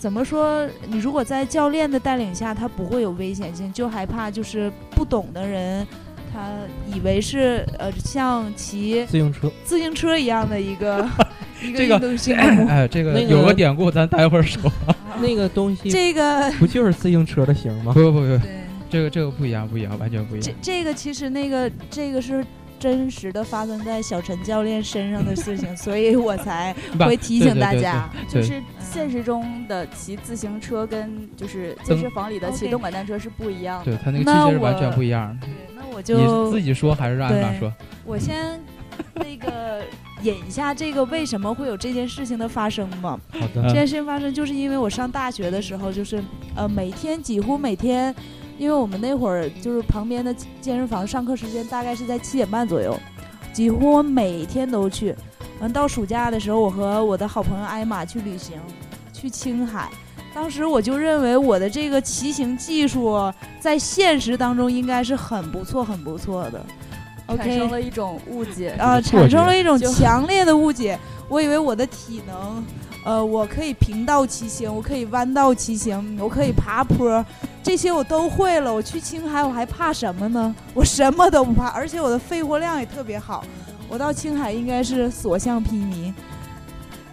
[0.00, 0.66] 怎么说？
[0.86, 5.86] 你如果在教练的带领下，他不会有危险性，就害怕就是不懂的人，
[6.32, 6.48] 他
[6.90, 11.06] 以为是呃像骑自行车，自行车一样的一个
[11.62, 12.66] 一个这个运动项目。
[12.72, 14.72] 哎，这个那个有个典故，咱待会儿说。
[15.20, 18.00] 那个东西这个不就是自行车的型吗不？
[18.00, 18.40] 不不不，对。
[18.88, 20.54] 这个这个不一样，不一样，完全不一样这。
[20.62, 22.44] 这个其实那个这个是
[22.80, 28.10] 真实的发生在小陈教练身上的事情， 所以我才会提醒大家。
[28.28, 33.84] 对对对对就是现实中的骑自行车跟就是健身房里的骑动感单车是不一样的。
[33.84, 35.46] 对他那个器是完全我不一样的。
[35.46, 37.72] 对，那我你就自己说还是让安娜对说？
[38.04, 38.58] 我先
[39.14, 39.82] 那个
[40.22, 43.18] 引一下这个为什么会有这件事情的发生吧。
[43.30, 46.22] 好嗯的，这件事情发生就是因为我上大学的时候，就是
[46.56, 48.14] 呃每天几乎每天，
[48.60, 52.94] 因为我们那会儿就是旁边的健身房上课时间大概是在七点半左右，
[53.54, 55.16] 几乎我每天都去。
[55.60, 58.58] 完到暑假的时候，我和我的好朋友艾玛去旅行，
[59.14, 59.88] 去青海。
[60.34, 66.62] 当时我就认为我的这个骑行技术在现实当中应该是很不错、很不错的。
[67.38, 68.72] 产生了一种误解。
[68.78, 70.98] 啊，产生了一种强烈的误解。
[71.30, 72.62] 我以为我的体能，
[73.02, 77.24] 呃，我可以平道骑行，我可以弯道骑行，我可以爬坡，
[77.62, 78.72] 这些我都会了。
[78.72, 80.54] 我去青海，我还怕什么呢？
[80.74, 83.42] 我什么都不怕，而且我的肺活量也特别好。
[83.88, 86.12] 我到青海应该是所向披靡。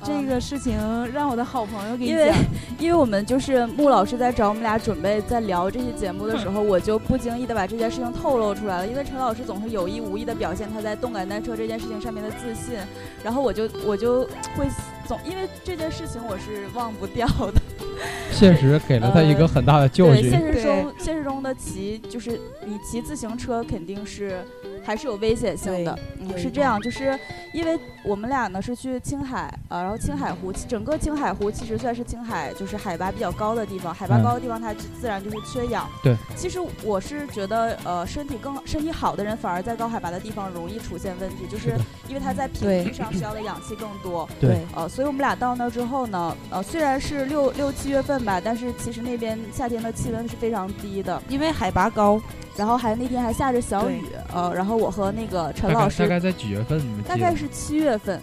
[0.08, 0.78] 这个事情
[1.14, 2.38] 让我的好朋友给你因为讲，
[2.80, 8.88] 因为我们就是穆老师在找我们俩准备在聊这些节目的时候，我就不经意的把这件事情透露出来了。
[8.88, 12.76] 因为陈老师总是有意无意的表现他在动感单车这件事情上面的自信，
[13.22, 14.24] 然后我就我就
[14.56, 14.66] 会
[15.06, 17.62] 总因为这件事情我是忘不掉的。
[18.32, 24.40] 现实给了他一个很大的教对，现实中现实中的骑就是你骑自行车肯定是
[24.88, 26.00] 还是有危险性的。
[26.22, 27.20] 嗯，是这样，就是
[27.52, 35.86] 因为我们俩呢是去青海，呃，然后青海湖，整个青海湖其实算是青海就是海拔比较高的地方，海拔嗯高的地方它自自然就是缺氧。
[36.02, 41.76] 对，其实我是觉得，呃，身体更身体好的人反而在高海拔的地方容易出现问题，就是
[42.08, 44.26] 因为他在平地上需要的氧气更多。
[44.40, 52.22] 对呃，所以我们俩到那儿之后呢，呃，虽然是六六七月份吧，但是其实那边夏天的气温是非常低的，因为海拔高，
[52.58, 56.82] 然后还那天还下着小雨，呃，然后我和那个陈老师大概在几月份？
[57.08, 58.22] 大概是七月份，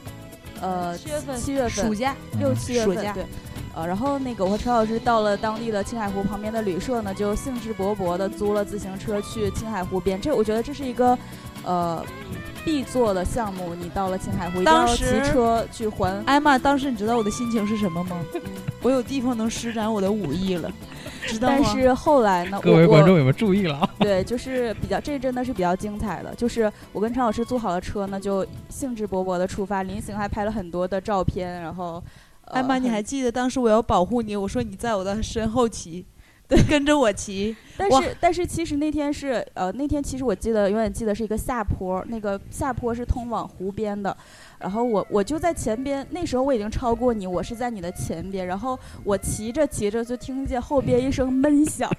[0.60, 3.26] 呃，七月份七月份暑假嗯六七月暑假份对。
[3.76, 10.20] 呃，然后那个我和陈老师到了当地的青海湖旁边的旅社呢，就兴致勃勃的租了自行车去青海湖边。
[10.20, 11.18] 这我觉得这是一个，
[11.64, 12.04] 呃，
[12.64, 13.74] 必做的项目。
[13.74, 16.22] 你到了青海湖，一定要骑车去环。
[16.24, 18.16] 艾玛，当时你知道我的心情是什么吗？
[18.80, 20.70] 我有地方能施展我的武艺了，
[21.26, 21.58] 知道吗？
[21.60, 23.90] 但是后来呢，各位我我观众有没有注意了啊？
[24.00, 26.34] 对，就是比较，这真的是比较精彩的。
[26.34, 32.02] 就是我跟陈老师租好了车呢，就兴致勃勃的出发，临行还拍了很多的照片，然后。
[32.46, 36.04] 呃艾玛，你还记得当时我要保护你，我说你在我的身后骑，
[36.46, 37.56] 对，跟着我骑。
[37.78, 44.14] 但是但是其实那天是呃那天其实我记得永远记得是一个下坡，那个下坡是通往湖边的，
[44.64, 51.90] 然后我我就在前边，那时候我已经超过你，我是在你的前边，然后我骑着骑着就听见后边一声闷响。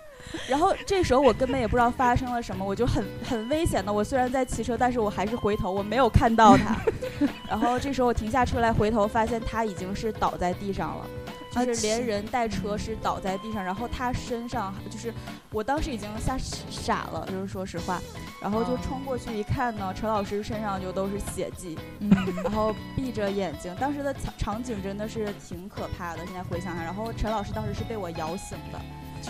[0.48, 3.92] 然后这时候我根本也不知道发生了什么，我就很很危险的。
[3.92, 6.74] 我虽然在骑车，但是我还是回头，我没有看到他。
[7.46, 11.06] 然后这时候我停下车来回头，发现他已经是倒在地上了。
[11.54, 15.12] 啊就是连人带车是倒在地上，然后他身上就是，
[15.50, 16.36] 我当时已经吓
[16.70, 18.00] 傻了，就是说实话，
[18.40, 22.10] 然后就哦冲过去一看呢，陈老师身上就都是血迹，嗯，
[22.42, 28.80] 然后闭着眼睛，当时的场场景真的是挺可怕的，现在回想下，然后陈老师当时是被我摇醒的，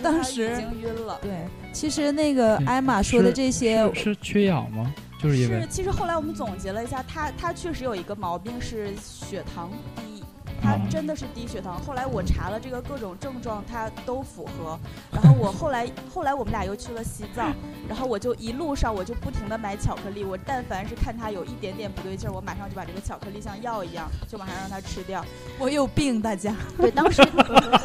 [0.03, 1.19] 当时已经晕了。
[1.23, 4.93] 对，其实那个嗯艾玛说的这些，是是缺氧吗？
[5.23, 10.14] 就是因为是，其实后来我们总结了一下，他他确实有一个毛病是血糖低，
[10.63, 11.81] 他嗯真的是低血糖。
[11.83, 14.79] 后来我查了这个各种症状，他都符合。
[15.13, 17.53] 然后我后来后来我们俩又去了西藏，
[17.89, 25.25] 然后我就一路上我就不停的买巧克力，我但凡是看他有一点点不对劲儿，我马上就把这个巧克力像药一样，就马上让他吃掉。
[25.59, 27.23] 我有病，大家，对，当时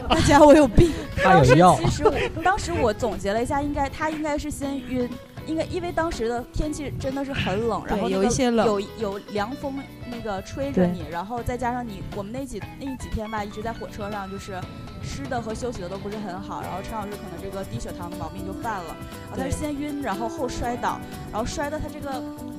[0.10, 0.92] 大家我有病。
[1.24, 5.10] 当时他有药其实我当时我总结了一下，应该他应该是先晕。
[5.50, 9.74] 应该因为当时的天气真的是很冷，然后那个有一些冷有有凉风
[10.12, 14.62] 那个吹着你，然后再加上你我们那几那几天吧，一直在火车上，就是
[15.04, 18.96] 吃的和休息的都不是很好，然后陈老师可能这个低血糖的毛病就犯了，
[19.30, 21.00] 然后他是先晕，然后后摔倒，
[21.32, 22.12] 然后摔的他这个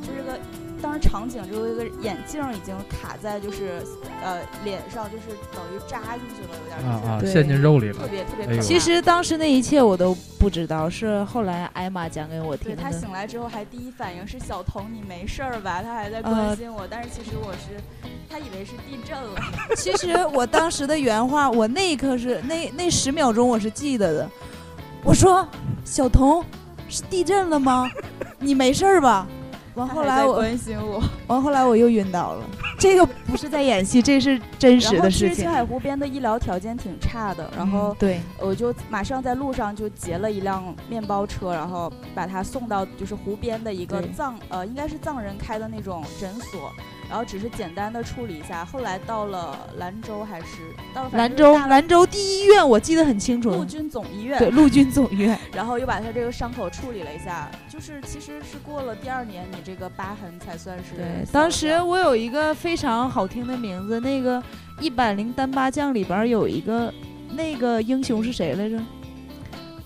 [0.02, 0.38] 就这个。
[0.82, 3.82] 当时场景就是一个眼镜已经卡在就是
[4.22, 7.98] 呃脸上，就是等于扎进去了，有点儿啊啊，陷进肉里了。
[7.98, 8.62] 特别特别哎呦可怕。
[8.62, 13.06] 其实当时那一切我都不知道，是后来艾玛讲给我对他听的。
[13.06, 15.82] 醒来之后，还第一反应是小童，你没事儿吧？
[15.82, 17.80] 他还在呃关心我，但是其实我是，
[18.28, 19.40] 他以为是地震了。
[19.76, 24.30] 其实我当时的原话，我那一刻是那那十秒钟我是记得的。
[25.02, 25.46] 我说
[25.82, 26.44] ：“小童，
[26.88, 27.90] 是地震了吗？
[28.38, 29.26] 你没事儿吧？”
[29.74, 31.02] 完后来我，关心我。
[31.28, 32.44] 完后来我又晕倒了。
[32.78, 35.50] 这个不是在演戏，这是真实的事情青。
[35.50, 46.72] 海湖边的医疗条件挺差的，然后嗯对，我就马上在路上就截了一辆面包车，然后把他送到就是湖边的一个藏呃应该是藏人开的那种诊所，
[47.10, 48.64] 然后只是简单的处理一下。
[48.64, 50.46] 后来到了兰州还是
[51.12, 53.64] 兰州兰州第一医院我记得很清楚陆。
[53.64, 55.36] 军总医院，对，陆军总医院。
[55.52, 64.38] 然后又把他这个伤口处理了一下，就是其实是过了第二年，你这个疤痕才算是对，当时我有一个非常好听的名字，那个
[64.80, 66.92] 《一百零单八将》里边有一个
[67.32, 68.80] 那个英雄是谁来着？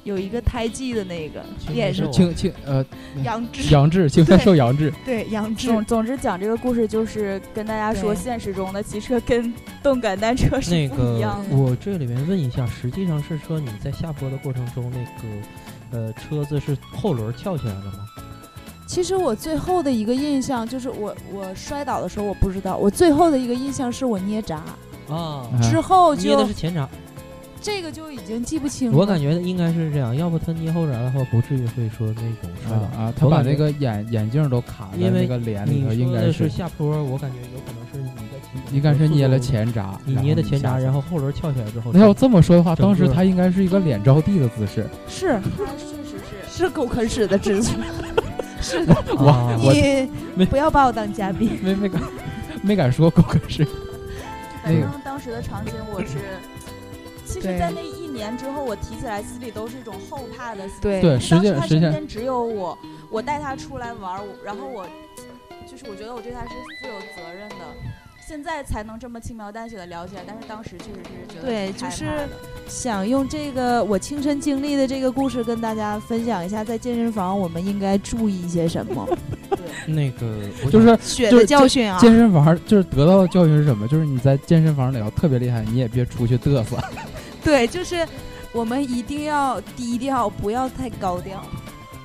[0.04, 2.84] 有一个胎记的那个，青也是青青呃，
[3.24, 4.92] 杨志，杨志，青菜瘦杨志。
[5.04, 5.66] 对杨志。
[5.66, 9.52] 总总之讲这个故事就是跟大家说，现实中的骑车跟
[9.82, 11.56] 动感单车是不一样个，的。
[11.56, 18.06] 我这里面问一下，实际上是说你在下坡的过程中，那个呃车子是后轮翘起来的吗？
[18.86, 24.56] 其实我最后的一个印象就是我我摔倒的时候我不知道，我最后的一个印象是我捏闸，
[25.08, 26.86] 啊，嗯之后捏的是前闸，
[27.64, 28.96] 这个就已经记不清了。
[28.98, 32.82] 我感觉应该是这样，要不他捏后闸的话，不至于会说那种摔倒。
[32.82, 38.38] 啊啊，他把那个眼眼镜都卡在那个脸里头，应该是下坡，我感觉有可能是你在
[38.68, 44.86] 骑应该是捏了，前闸，你捏的前闸，然后后轮翘起来之后，那要这么说的话，当时他应该是一个脸着地的姿势。
[45.08, 46.18] 是他确实
[46.50, 46.64] 是。
[46.64, 47.72] 是狗啃屎的姿势。
[48.60, 49.72] 是的，啊我
[50.34, 51.58] 你不要把我当嘉宾。
[51.62, 52.02] 没没敢
[52.62, 53.66] 没敢说狗啃屎
[54.62, 56.18] 反正当时的场景我是，
[57.34, 60.80] 其实，在那一年之后，我提起来心里都是一种后怕的心情。
[60.82, 62.78] 对对，当实际时他实际上身边只有我，
[63.10, 64.86] 我带他出来玩儿，然后我
[65.70, 66.48] 就是我觉得我对他是
[66.80, 67.56] 负有责任的。
[68.26, 72.26] 现在才能这么轻描淡写的聊起来，但是当时确实是觉得对就是
[72.66, 79.06] 想用这个我亲身经历的这个故事跟大家分享一下，在健身房我们应该注意一些什么
[79.50, 81.98] 对那个 我就是血的教训啊。
[82.00, 83.86] 健身房就是得到的教训是什么？
[83.88, 86.78] 就是你在健身房里要特别厉害，你也别出去嘚瑟。
[87.44, 88.06] 对，就是
[88.52, 91.44] 我们一定要低调，不要太高调，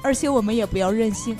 [0.03, 1.35] 而且我们也不要任性。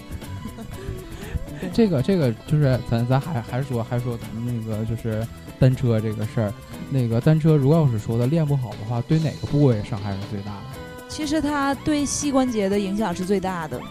[1.74, 5.28] 这个这个就是咱咱还还说还说咱们那个就是
[5.60, 6.54] 单车这个事儿，
[6.90, 10.80] 那个单车如果要是说的练不好的话，对哪个部位伤害是最大的？
[11.10, 13.82] 其实它对膝关节的影响是最大的，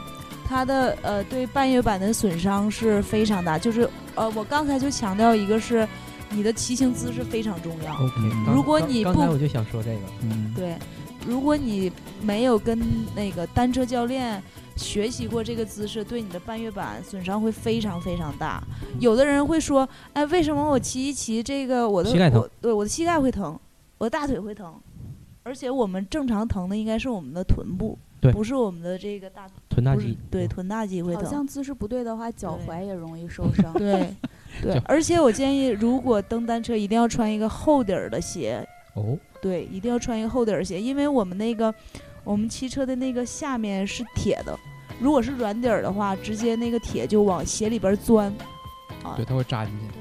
[0.49, 3.59] 它的呃对半月板的损伤是非常大。
[3.59, 5.87] 就是呃，我刚才就强调一个是
[6.31, 7.95] 你的骑行姿势非常重要。
[7.95, 10.77] OK，如果你不刚才我就想说这个，嗯，对，
[11.27, 11.91] 如果你
[12.23, 12.79] 没有跟
[13.15, 14.43] 那个单车教练
[14.77, 18.63] 学习过这个姿势，对你的半月板损伤会非常非常大。
[19.01, 23.59] 有的人会说，哎，为什么我骑一骑这个我的膝盖疼我对我的膝盖会疼，
[23.99, 24.75] 我的大腿会疼，
[25.43, 31.25] 而且我们正常疼的应该是我们的臀部，对不是我们的这个大腿臀大肌，嗯对臀大肌会疼。
[31.25, 33.73] 好像姿势不对的话，脚踝也容易受伤。
[33.79, 34.15] 对
[34.63, 41.75] 对，而且我建议，如果蹬单车一定要穿一个厚底儿的鞋，哦，对，一定要穿一个厚底儿鞋，因为我们那个
[42.25, 44.59] 我们骑车的那个下面是铁的，
[45.01, 48.27] 如果是软底儿的话，直接那个铁就往鞋里边钻，
[49.03, 49.99] 啊，对，它会扎进去，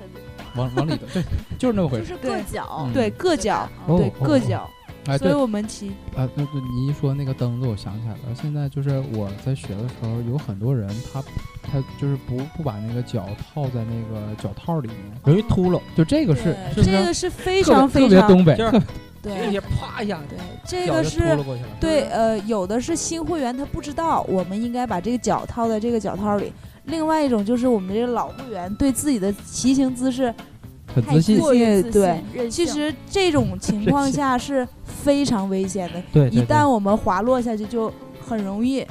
[0.55, 1.24] 往往里头，对，
[1.60, 2.18] 就是那么回事。
[2.22, 2.36] 就是。
[2.36, 4.28] 硌脚嗯，对，硌脚，哦对，哦哦。
[4.28, 4.70] 硌脚，
[5.08, 8.36] 哎，所以，我们骑，啊，那那你一说那个蹬子，我想起来了。
[8.39, 11.24] 现在就是我在学的时候，有很多人他
[11.64, 18.55] 他就是不不把那个脚套在那个脚套里面，容易秃噜，就这个是是是这个是非常非常特别东北？
[18.55, 18.82] 就是
[19.24, 21.38] 对些啪一下，对，这个是。
[21.80, 26.51] 对，呃，有的是新会员他不知道，我们应该把这个脚套在这个脚套里。
[26.86, 30.57] 另外一种就是我们这个老会员对自己的骑行姿势太
[31.02, 32.02] 很自信过于自自
[32.34, 36.02] 对信，其实这种情况下是非常危险的。
[36.12, 37.91] 对，对一旦我们滑落下去，就
[38.22, 38.86] 很容易，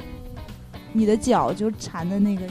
[0.93, 2.43] 你的脚就缠在那个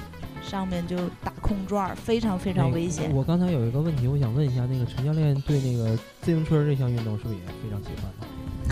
[0.47, 3.11] 上面，就打空转儿，非常非常那个危险。
[3.15, 8.11] 我刚才有一个问题，我想问一下，那个陈教练对那个自行车这项运动是不是也非常喜欢？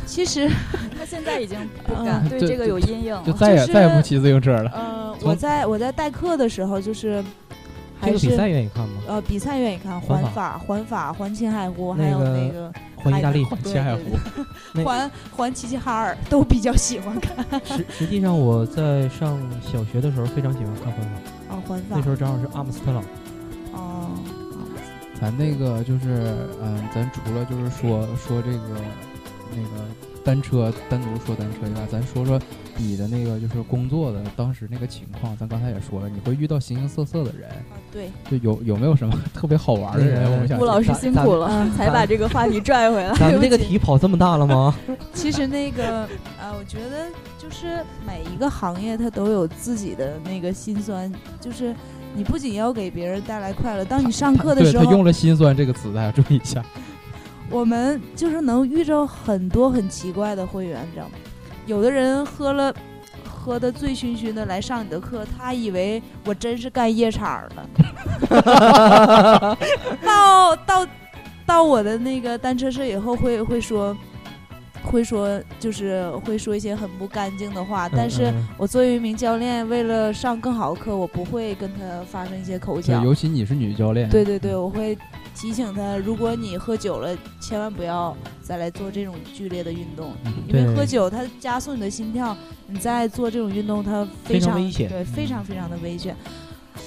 [0.06, 0.48] 其实，
[0.98, 1.56] 他现在已经
[1.86, 3.22] 不嗯敢对这个有阴影了。
[3.24, 4.70] 就再也就是再也不骑自行车了。
[4.74, 7.24] 呃，我在我在代课的时候，就是
[8.04, 9.02] 这个比赛愿意看吗？
[9.06, 14.02] 呃比赛愿意看环环法、环法、环青海湖，还有那个环意大利海对青 海湖。
[14.84, 17.44] 环环齐齐哈尔都比较喜欢看。
[17.64, 21.96] 实实际上我在上小学的时候非常喜欢看环法，啊环法。
[21.96, 23.02] 那时候正好是阿姆斯特朗。
[23.72, 24.10] 哦，
[25.20, 28.80] 咱那个就是，嗯，咱除了就是说说这个
[29.50, 29.84] 那个
[30.24, 32.40] 单车，单独说单车以外，咱说说
[32.76, 35.36] 你的那个就是工作的当时那个情况。
[35.36, 40.22] 咱刚才也说了，你会遇到形形色色的人，啊对，就有有没有什么特别好玩的人？
[40.22, 43.12] 那个我们想顾老师辛苦了，嗯才把这个话题拽回来。
[43.14, 44.74] 咱们这个题跑这么大了吗？
[45.12, 46.08] 其实那个
[46.40, 47.06] 呃，我觉得
[47.38, 51.74] 就是每一个行业它都有自己的那个辛酸，就是
[52.14, 56.64] 你不仅要给别人带来快乐，当你上课的时候，对他用了“心酸”这个词，大家注意一下。
[57.50, 61.12] 我们就是能遇着很多很奇怪的会员，你知道吗？
[61.66, 62.72] 有的人喝了。
[63.46, 67.62] 喝的醉醺醺的来上你的课，他以为我真是干夜场儿的。
[70.02, 70.86] 到到
[71.44, 73.94] 到我的那个单车社以后会会说，
[74.82, 81.80] 会说就是会说一些很不干净的话，但是嗯我作为一名教练，为了上更好的课，我不会跟他
[82.10, 83.04] 发生一些口，角。
[83.04, 84.96] 尤其你是女教练，对对对，我会
[85.34, 96.16] 提醒他，如果你喝酒了，千万不要再来做这种剧烈的运动，嗯因为喝酒它加速你的心跳，你再做这种运动，它非非常常危险对，非常非常的危险。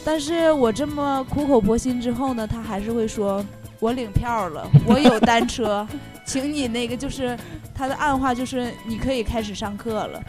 [0.04, 3.43] 但是我这么苦口婆心之后呢，他还是会说，
[3.80, 5.86] 我领票了，我有单车，
[6.26, 7.38] 请你那个就是
[7.76, 10.24] 他的暗话就是你可以开始上课了。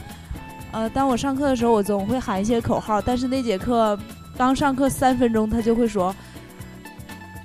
[0.72, 3.98] 呃，当我上课的时候，我总会喊一些口号，但是那节课
[4.36, 6.14] 刚上课三分钟，他就会说，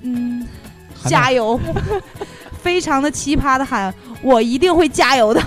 [0.01, 0.62] 嗯，还
[1.05, 1.59] 加油，
[2.61, 5.41] 非常的奇葩的喊，我一定会加油的。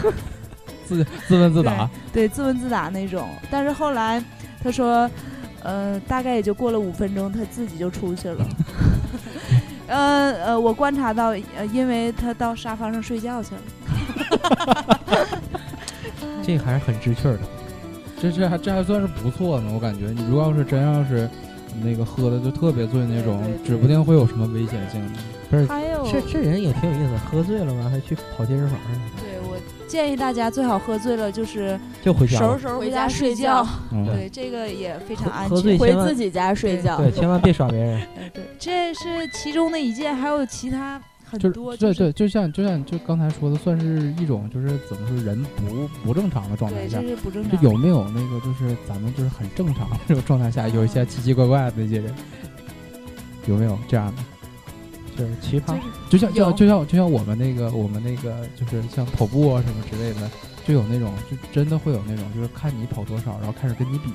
[0.86, 1.88] 自自问自答。
[2.12, 3.28] 对，自问自答那种。
[3.50, 4.22] 但是后来
[4.62, 5.11] 他说，
[5.62, 8.46] 呃，大概也就过了五分钟，他自己就出去了。
[9.88, 13.61] 呃呃，我观察到，呃，因为他到沙发上睡觉去了。
[16.42, 17.40] 这还是很知趣儿的。
[18.20, 21.28] 这这还这还算是不错呢，我感觉你如果要是真要是
[21.82, 25.18] 那个喝的就特别醉那种对对，对指不定会有什么危险性的。
[25.51, 32.47] 不是，还有，这这人也挺有意思，喝醉了嘛还去跑健身房去，对我建议大家最好喝醉了就是就回家了。
[32.47, 35.78] 收拾收拾回家睡睡觉对，这个也非常安全。
[35.78, 36.97] 回自己家睡觉。
[36.99, 38.03] 对，千万别耍别人。
[38.14, 41.70] 对对，这是其中的一件，还有其他很就多。
[41.72, 47.62] 是对对，就像就像就刚才说的，算是一种就是怎么说人不不正常的状态对，下这，是不正就常。
[47.62, 52.12] 有没有那个就是咱们就是很正常的这种状态下，有一些奇奇怪怪的那些人，
[53.47, 54.22] 有没有这样的？
[55.16, 60.30] 就是奇葩就，是就像就像就像就像我们那个我们那个就是像跑步啊什么之类的，
[60.66, 64.10] 就有那种就真的会有那种就是看你跑多少，然后开始跟你比，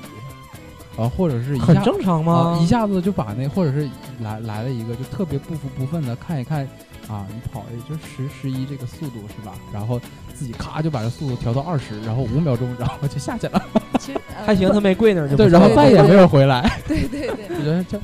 [0.96, 2.58] 然后或者是一很下正常吗啊？
[2.62, 3.88] 一下子就把那或者是
[4.20, 6.66] 来来了一个就特别不服不忿的看一看
[7.08, 9.52] 啊，你跑也就十十一这个速度是吧？
[9.72, 10.00] 然后
[10.34, 13.62] 自己咔就把这速度调到二十，然后五秒钟，然后就下去了，
[13.98, 16.80] 其实呃还行，他没跪那儿就对，然后再也没有回来。
[16.86, 17.46] 对 对对。
[17.50, 18.00] 我觉得这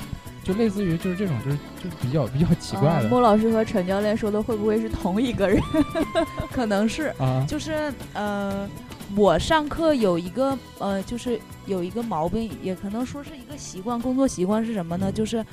[0.49, 5.61] 就类似于就是这种就是就比较比较奇怪的呃莫老师和陈教练说的会不会是同一个人？
[6.51, 7.45] 可能是，啊。
[7.47, 8.67] 就是呃，
[9.15, 15.11] 我上课有一个呃，就是有一个毛病，也可能说是一个习惯，工作习惯是什么呢？
[15.11, 15.45] 就是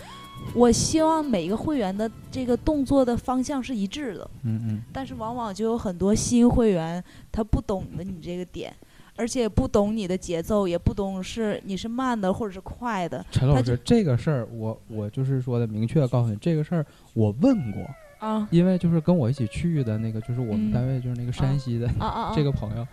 [0.55, 8.75] 我希望每一个会员的这个动作的方向是一致的，嗯嗯，但是往往就有很多新会员他不懂得你这个点。
[9.17, 13.25] 而且不懂你的节奏，也不懂是你是慢的或者是快的。
[13.31, 17.83] 陈老师，这个事儿我我就是说的明确告诉你，这个事儿我问过，
[18.19, 18.47] 啊。
[18.51, 20.73] 因为就是跟我一起去的那个，就是我们嗯。
[20.73, 21.89] 单位就是那个山西的！
[22.37, 22.87] 这个朋友，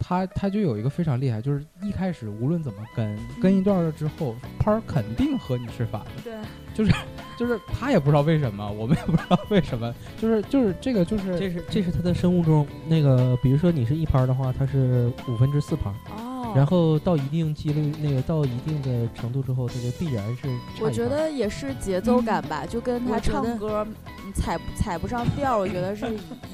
[0.00, 6.34] 他他就有一个非常厉害，就是一开始无论怎么跟，跟一段了之后，拍儿肯定和你是反的，对，
[6.78, 6.92] 就是
[7.36, 12.64] 就是他也不知道为什么，我们也不知道为什么，就是就是这个就是这是这是他的生物钟。
[12.86, 20.48] 那个，比如说你是一拍的话，他是五分之四拍，哦，然后到一定几率，那个到一定的程度之后，他就必然是
[20.80, 23.84] 我觉得也是节奏感吧，就跟他唱歌，
[24.24, 26.06] 你踩踩不上调，我觉得是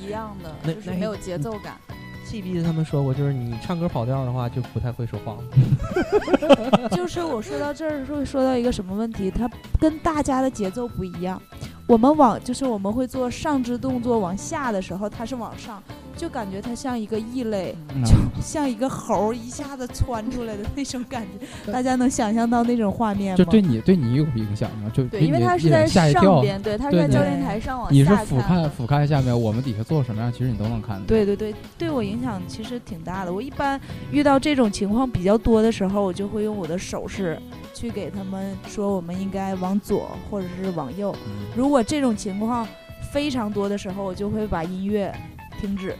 [0.02, 1.78] 一样的，就是没有节奏感。
[2.24, 6.88] G B 他们说过，就是你唱歌跑调的话，就不太会说话了。
[6.92, 9.48] 就是我说到这儿会说到一个什么问题，它
[9.78, 11.40] 跟大家的节奏不一样。
[11.86, 15.80] 我我们往就是我们会做上肢动作往下的时候，它是往上，
[16.16, 21.72] 就感觉它像一个异类，嗯就像一个猴一下子窜出来的那种感觉。
[21.72, 23.36] 大家能想象到那种画面吗？
[23.36, 24.90] 就对你对你有影响吗？
[24.94, 31.06] 就对，因为他是在上边，对，他是在教练台上往你是下俯瞰俯瞰下面，我们底下做什么样，其实你都能看到。
[31.06, 33.32] 对对对，对我影响其实挺大的。
[33.32, 37.38] 我一般遇到这种情况比较多的时候，我就会用我的手势
[37.74, 41.14] 去给他们说，我们应该往左或者是往右。
[41.26, 42.66] 嗯如果这种情况
[43.12, 45.12] 非常多的时候，我就会把音乐
[45.60, 45.94] 停止，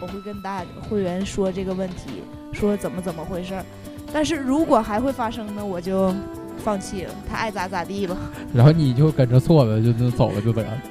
[0.00, 2.22] 我会跟大会员说这个问题，
[2.52, 3.64] 说怎么怎么回事儿。
[4.12, 6.14] 但是如果还会发生呢，我就
[6.58, 8.16] 放弃了，他爱咋咋地吧。
[8.54, 10.82] 然后你就跟着错了，就就走了就得了。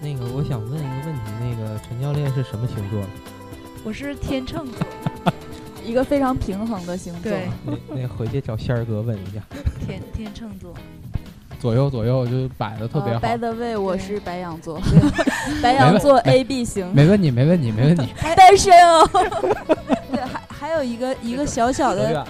[0.00, 3.08] 那个，我想问一个问题，那个陈教练是什么星座的？
[3.84, 5.32] 我是天秤座，
[5.84, 7.22] 一个非常平衡的星座。
[7.22, 9.40] 对，那那回去找仙儿哥问一下。
[9.86, 10.74] 天天秤座。
[11.60, 13.20] 左右左右就摆的特别呃好。
[13.20, 14.80] By the way，我对是白羊座，
[15.62, 18.12] 白羊座 A B 型，没问你，没问你，没问你。
[18.36, 19.08] 单身哦。
[20.12, 22.26] 对，还还有一个一个小小的，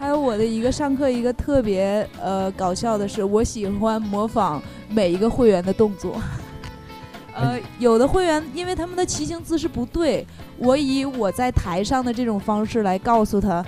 [0.00, 6.16] 还有我的一个上课一个特别呃搞笑的是，我喜欢模仿每一个会员的动作。
[7.36, 10.24] 呃，有的会员因为他们的骑行姿势不对，
[10.56, 13.64] 我以我在台上的这种方式来告诉他，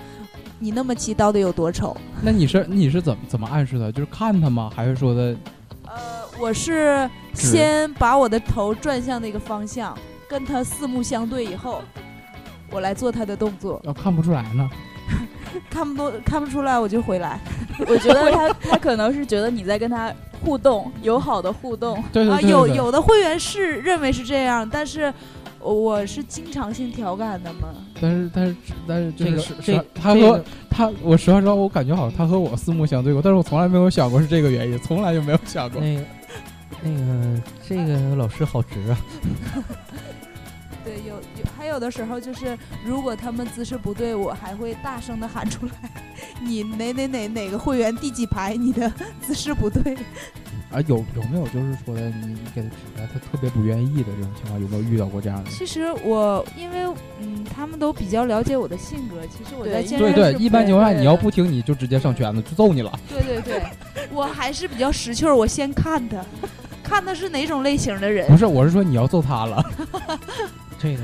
[0.59, 1.97] 你那么骑到底有多丑。
[2.23, 3.91] 那你是你是怎么怎么暗示的？
[3.93, 4.71] 就是看他吗？
[4.75, 5.37] 还是说的
[5.87, 5.95] 呃，
[6.39, 9.97] 我是是先把我的头转向那个方向，
[10.29, 11.83] 跟他四目相对以后，
[12.71, 14.69] 我来做他的动作，要看不出来呢？
[15.71, 17.41] 看不多看不出来我就回来。
[17.87, 20.13] 我觉得他他可能是觉得你在跟他
[20.45, 21.97] 互动，友好的互动。
[21.97, 25.13] 啊，对对对对有有的会员是认为是这样，但是
[25.67, 27.75] 我我是经常性调侃的嘛。
[28.01, 28.57] 但是但是
[28.87, 35.81] 但是就是这个实这他和这个他，我实话实说，我感觉好像他和我四目相对过，但是我从来没有想过是这个原因，从来就没有想过。
[35.81, 36.05] 那个
[36.83, 38.99] 那个这个老师好直啊。
[40.85, 45.73] 对，有有还有的时候就是，如果他们姿势不对，我还会大声的喊出来
[46.41, 48.89] ：“你哪哪哪哪个会员第几排，你的
[49.21, 49.97] 姿势不对。
[50.71, 55.51] 啊，有有没有就是说的你你给他指出来，他特别不愿意的这种情况，有没有遇到过这样”的？
[55.51, 56.85] 其实我因为
[57.21, 62.99] 嗯，他们都比较了解我的性格，其实我在对健身，对对一般情况下你要不听，你就直接上圈子，就揍你了。
[63.09, 63.63] 对对对，
[64.13, 66.25] 我还是比较识趣儿，我先看他，
[66.83, 68.37] 看他是哪种类型的人不。
[68.37, 69.65] 是，我是说你要揍他了。
[70.79, 71.03] 这个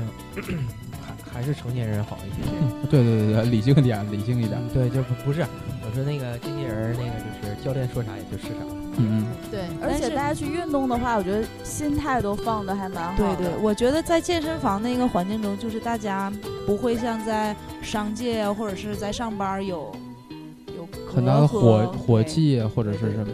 [1.33, 2.49] 还还是成年人好一些。
[2.89, 4.61] 对对对对，理性一点，理性一点。
[4.73, 8.53] 对，就不不是，我说那个经纪人那个就是教练说啥也就是啥。
[8.95, 13.35] 嗯对，而且大家去运动的话，我觉得心态都放的还蛮好的。
[13.35, 16.31] 对对，我觉得在健身房那个环境中，就是大家
[16.65, 19.91] 不会像在商界啊，或者是在上班有
[20.77, 23.27] 有嗯，很大的火火气或者是什么。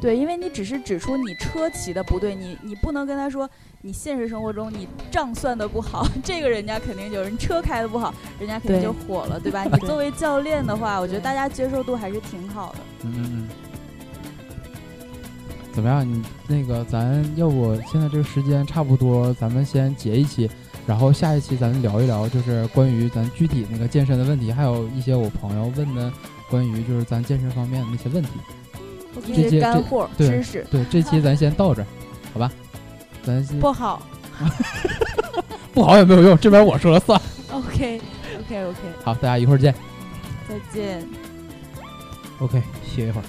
[0.00, 3.48] 对，因为你只是指出你车骑的不对，你你不能跟他说
[3.80, 9.64] 你现实生活中你账算的不好， 这个人家肯定就是你车开的不好，人家肯定就火了，对吧？
[9.72, 12.78] 你作为教练的话，我觉得大家接受度还是挺好的。
[13.04, 13.48] 嗯嗯嗯。
[15.72, 16.06] 怎么样？
[16.06, 20.48] 你那个，咱要不现在这个时间差不多，咱们先结一期，
[20.86, 26.12] 然后下一期咱聊一聊，就是关于咱具体那个健身的问题，还有一些我朋友问的
[26.48, 28.30] 关于就是咱健身方面的那些问题。
[29.26, 31.86] 一些这这干货对知识，对，这期咱先到这儿，
[32.32, 32.50] 好吧？
[33.22, 34.02] 咱先不好。
[35.72, 37.20] 不好也没有用，这边我说了算。
[37.50, 38.00] OK
[38.40, 39.74] OK OK，好，大家一会儿见。
[40.48, 41.04] 再见。
[42.38, 43.24] OK，歇一会儿。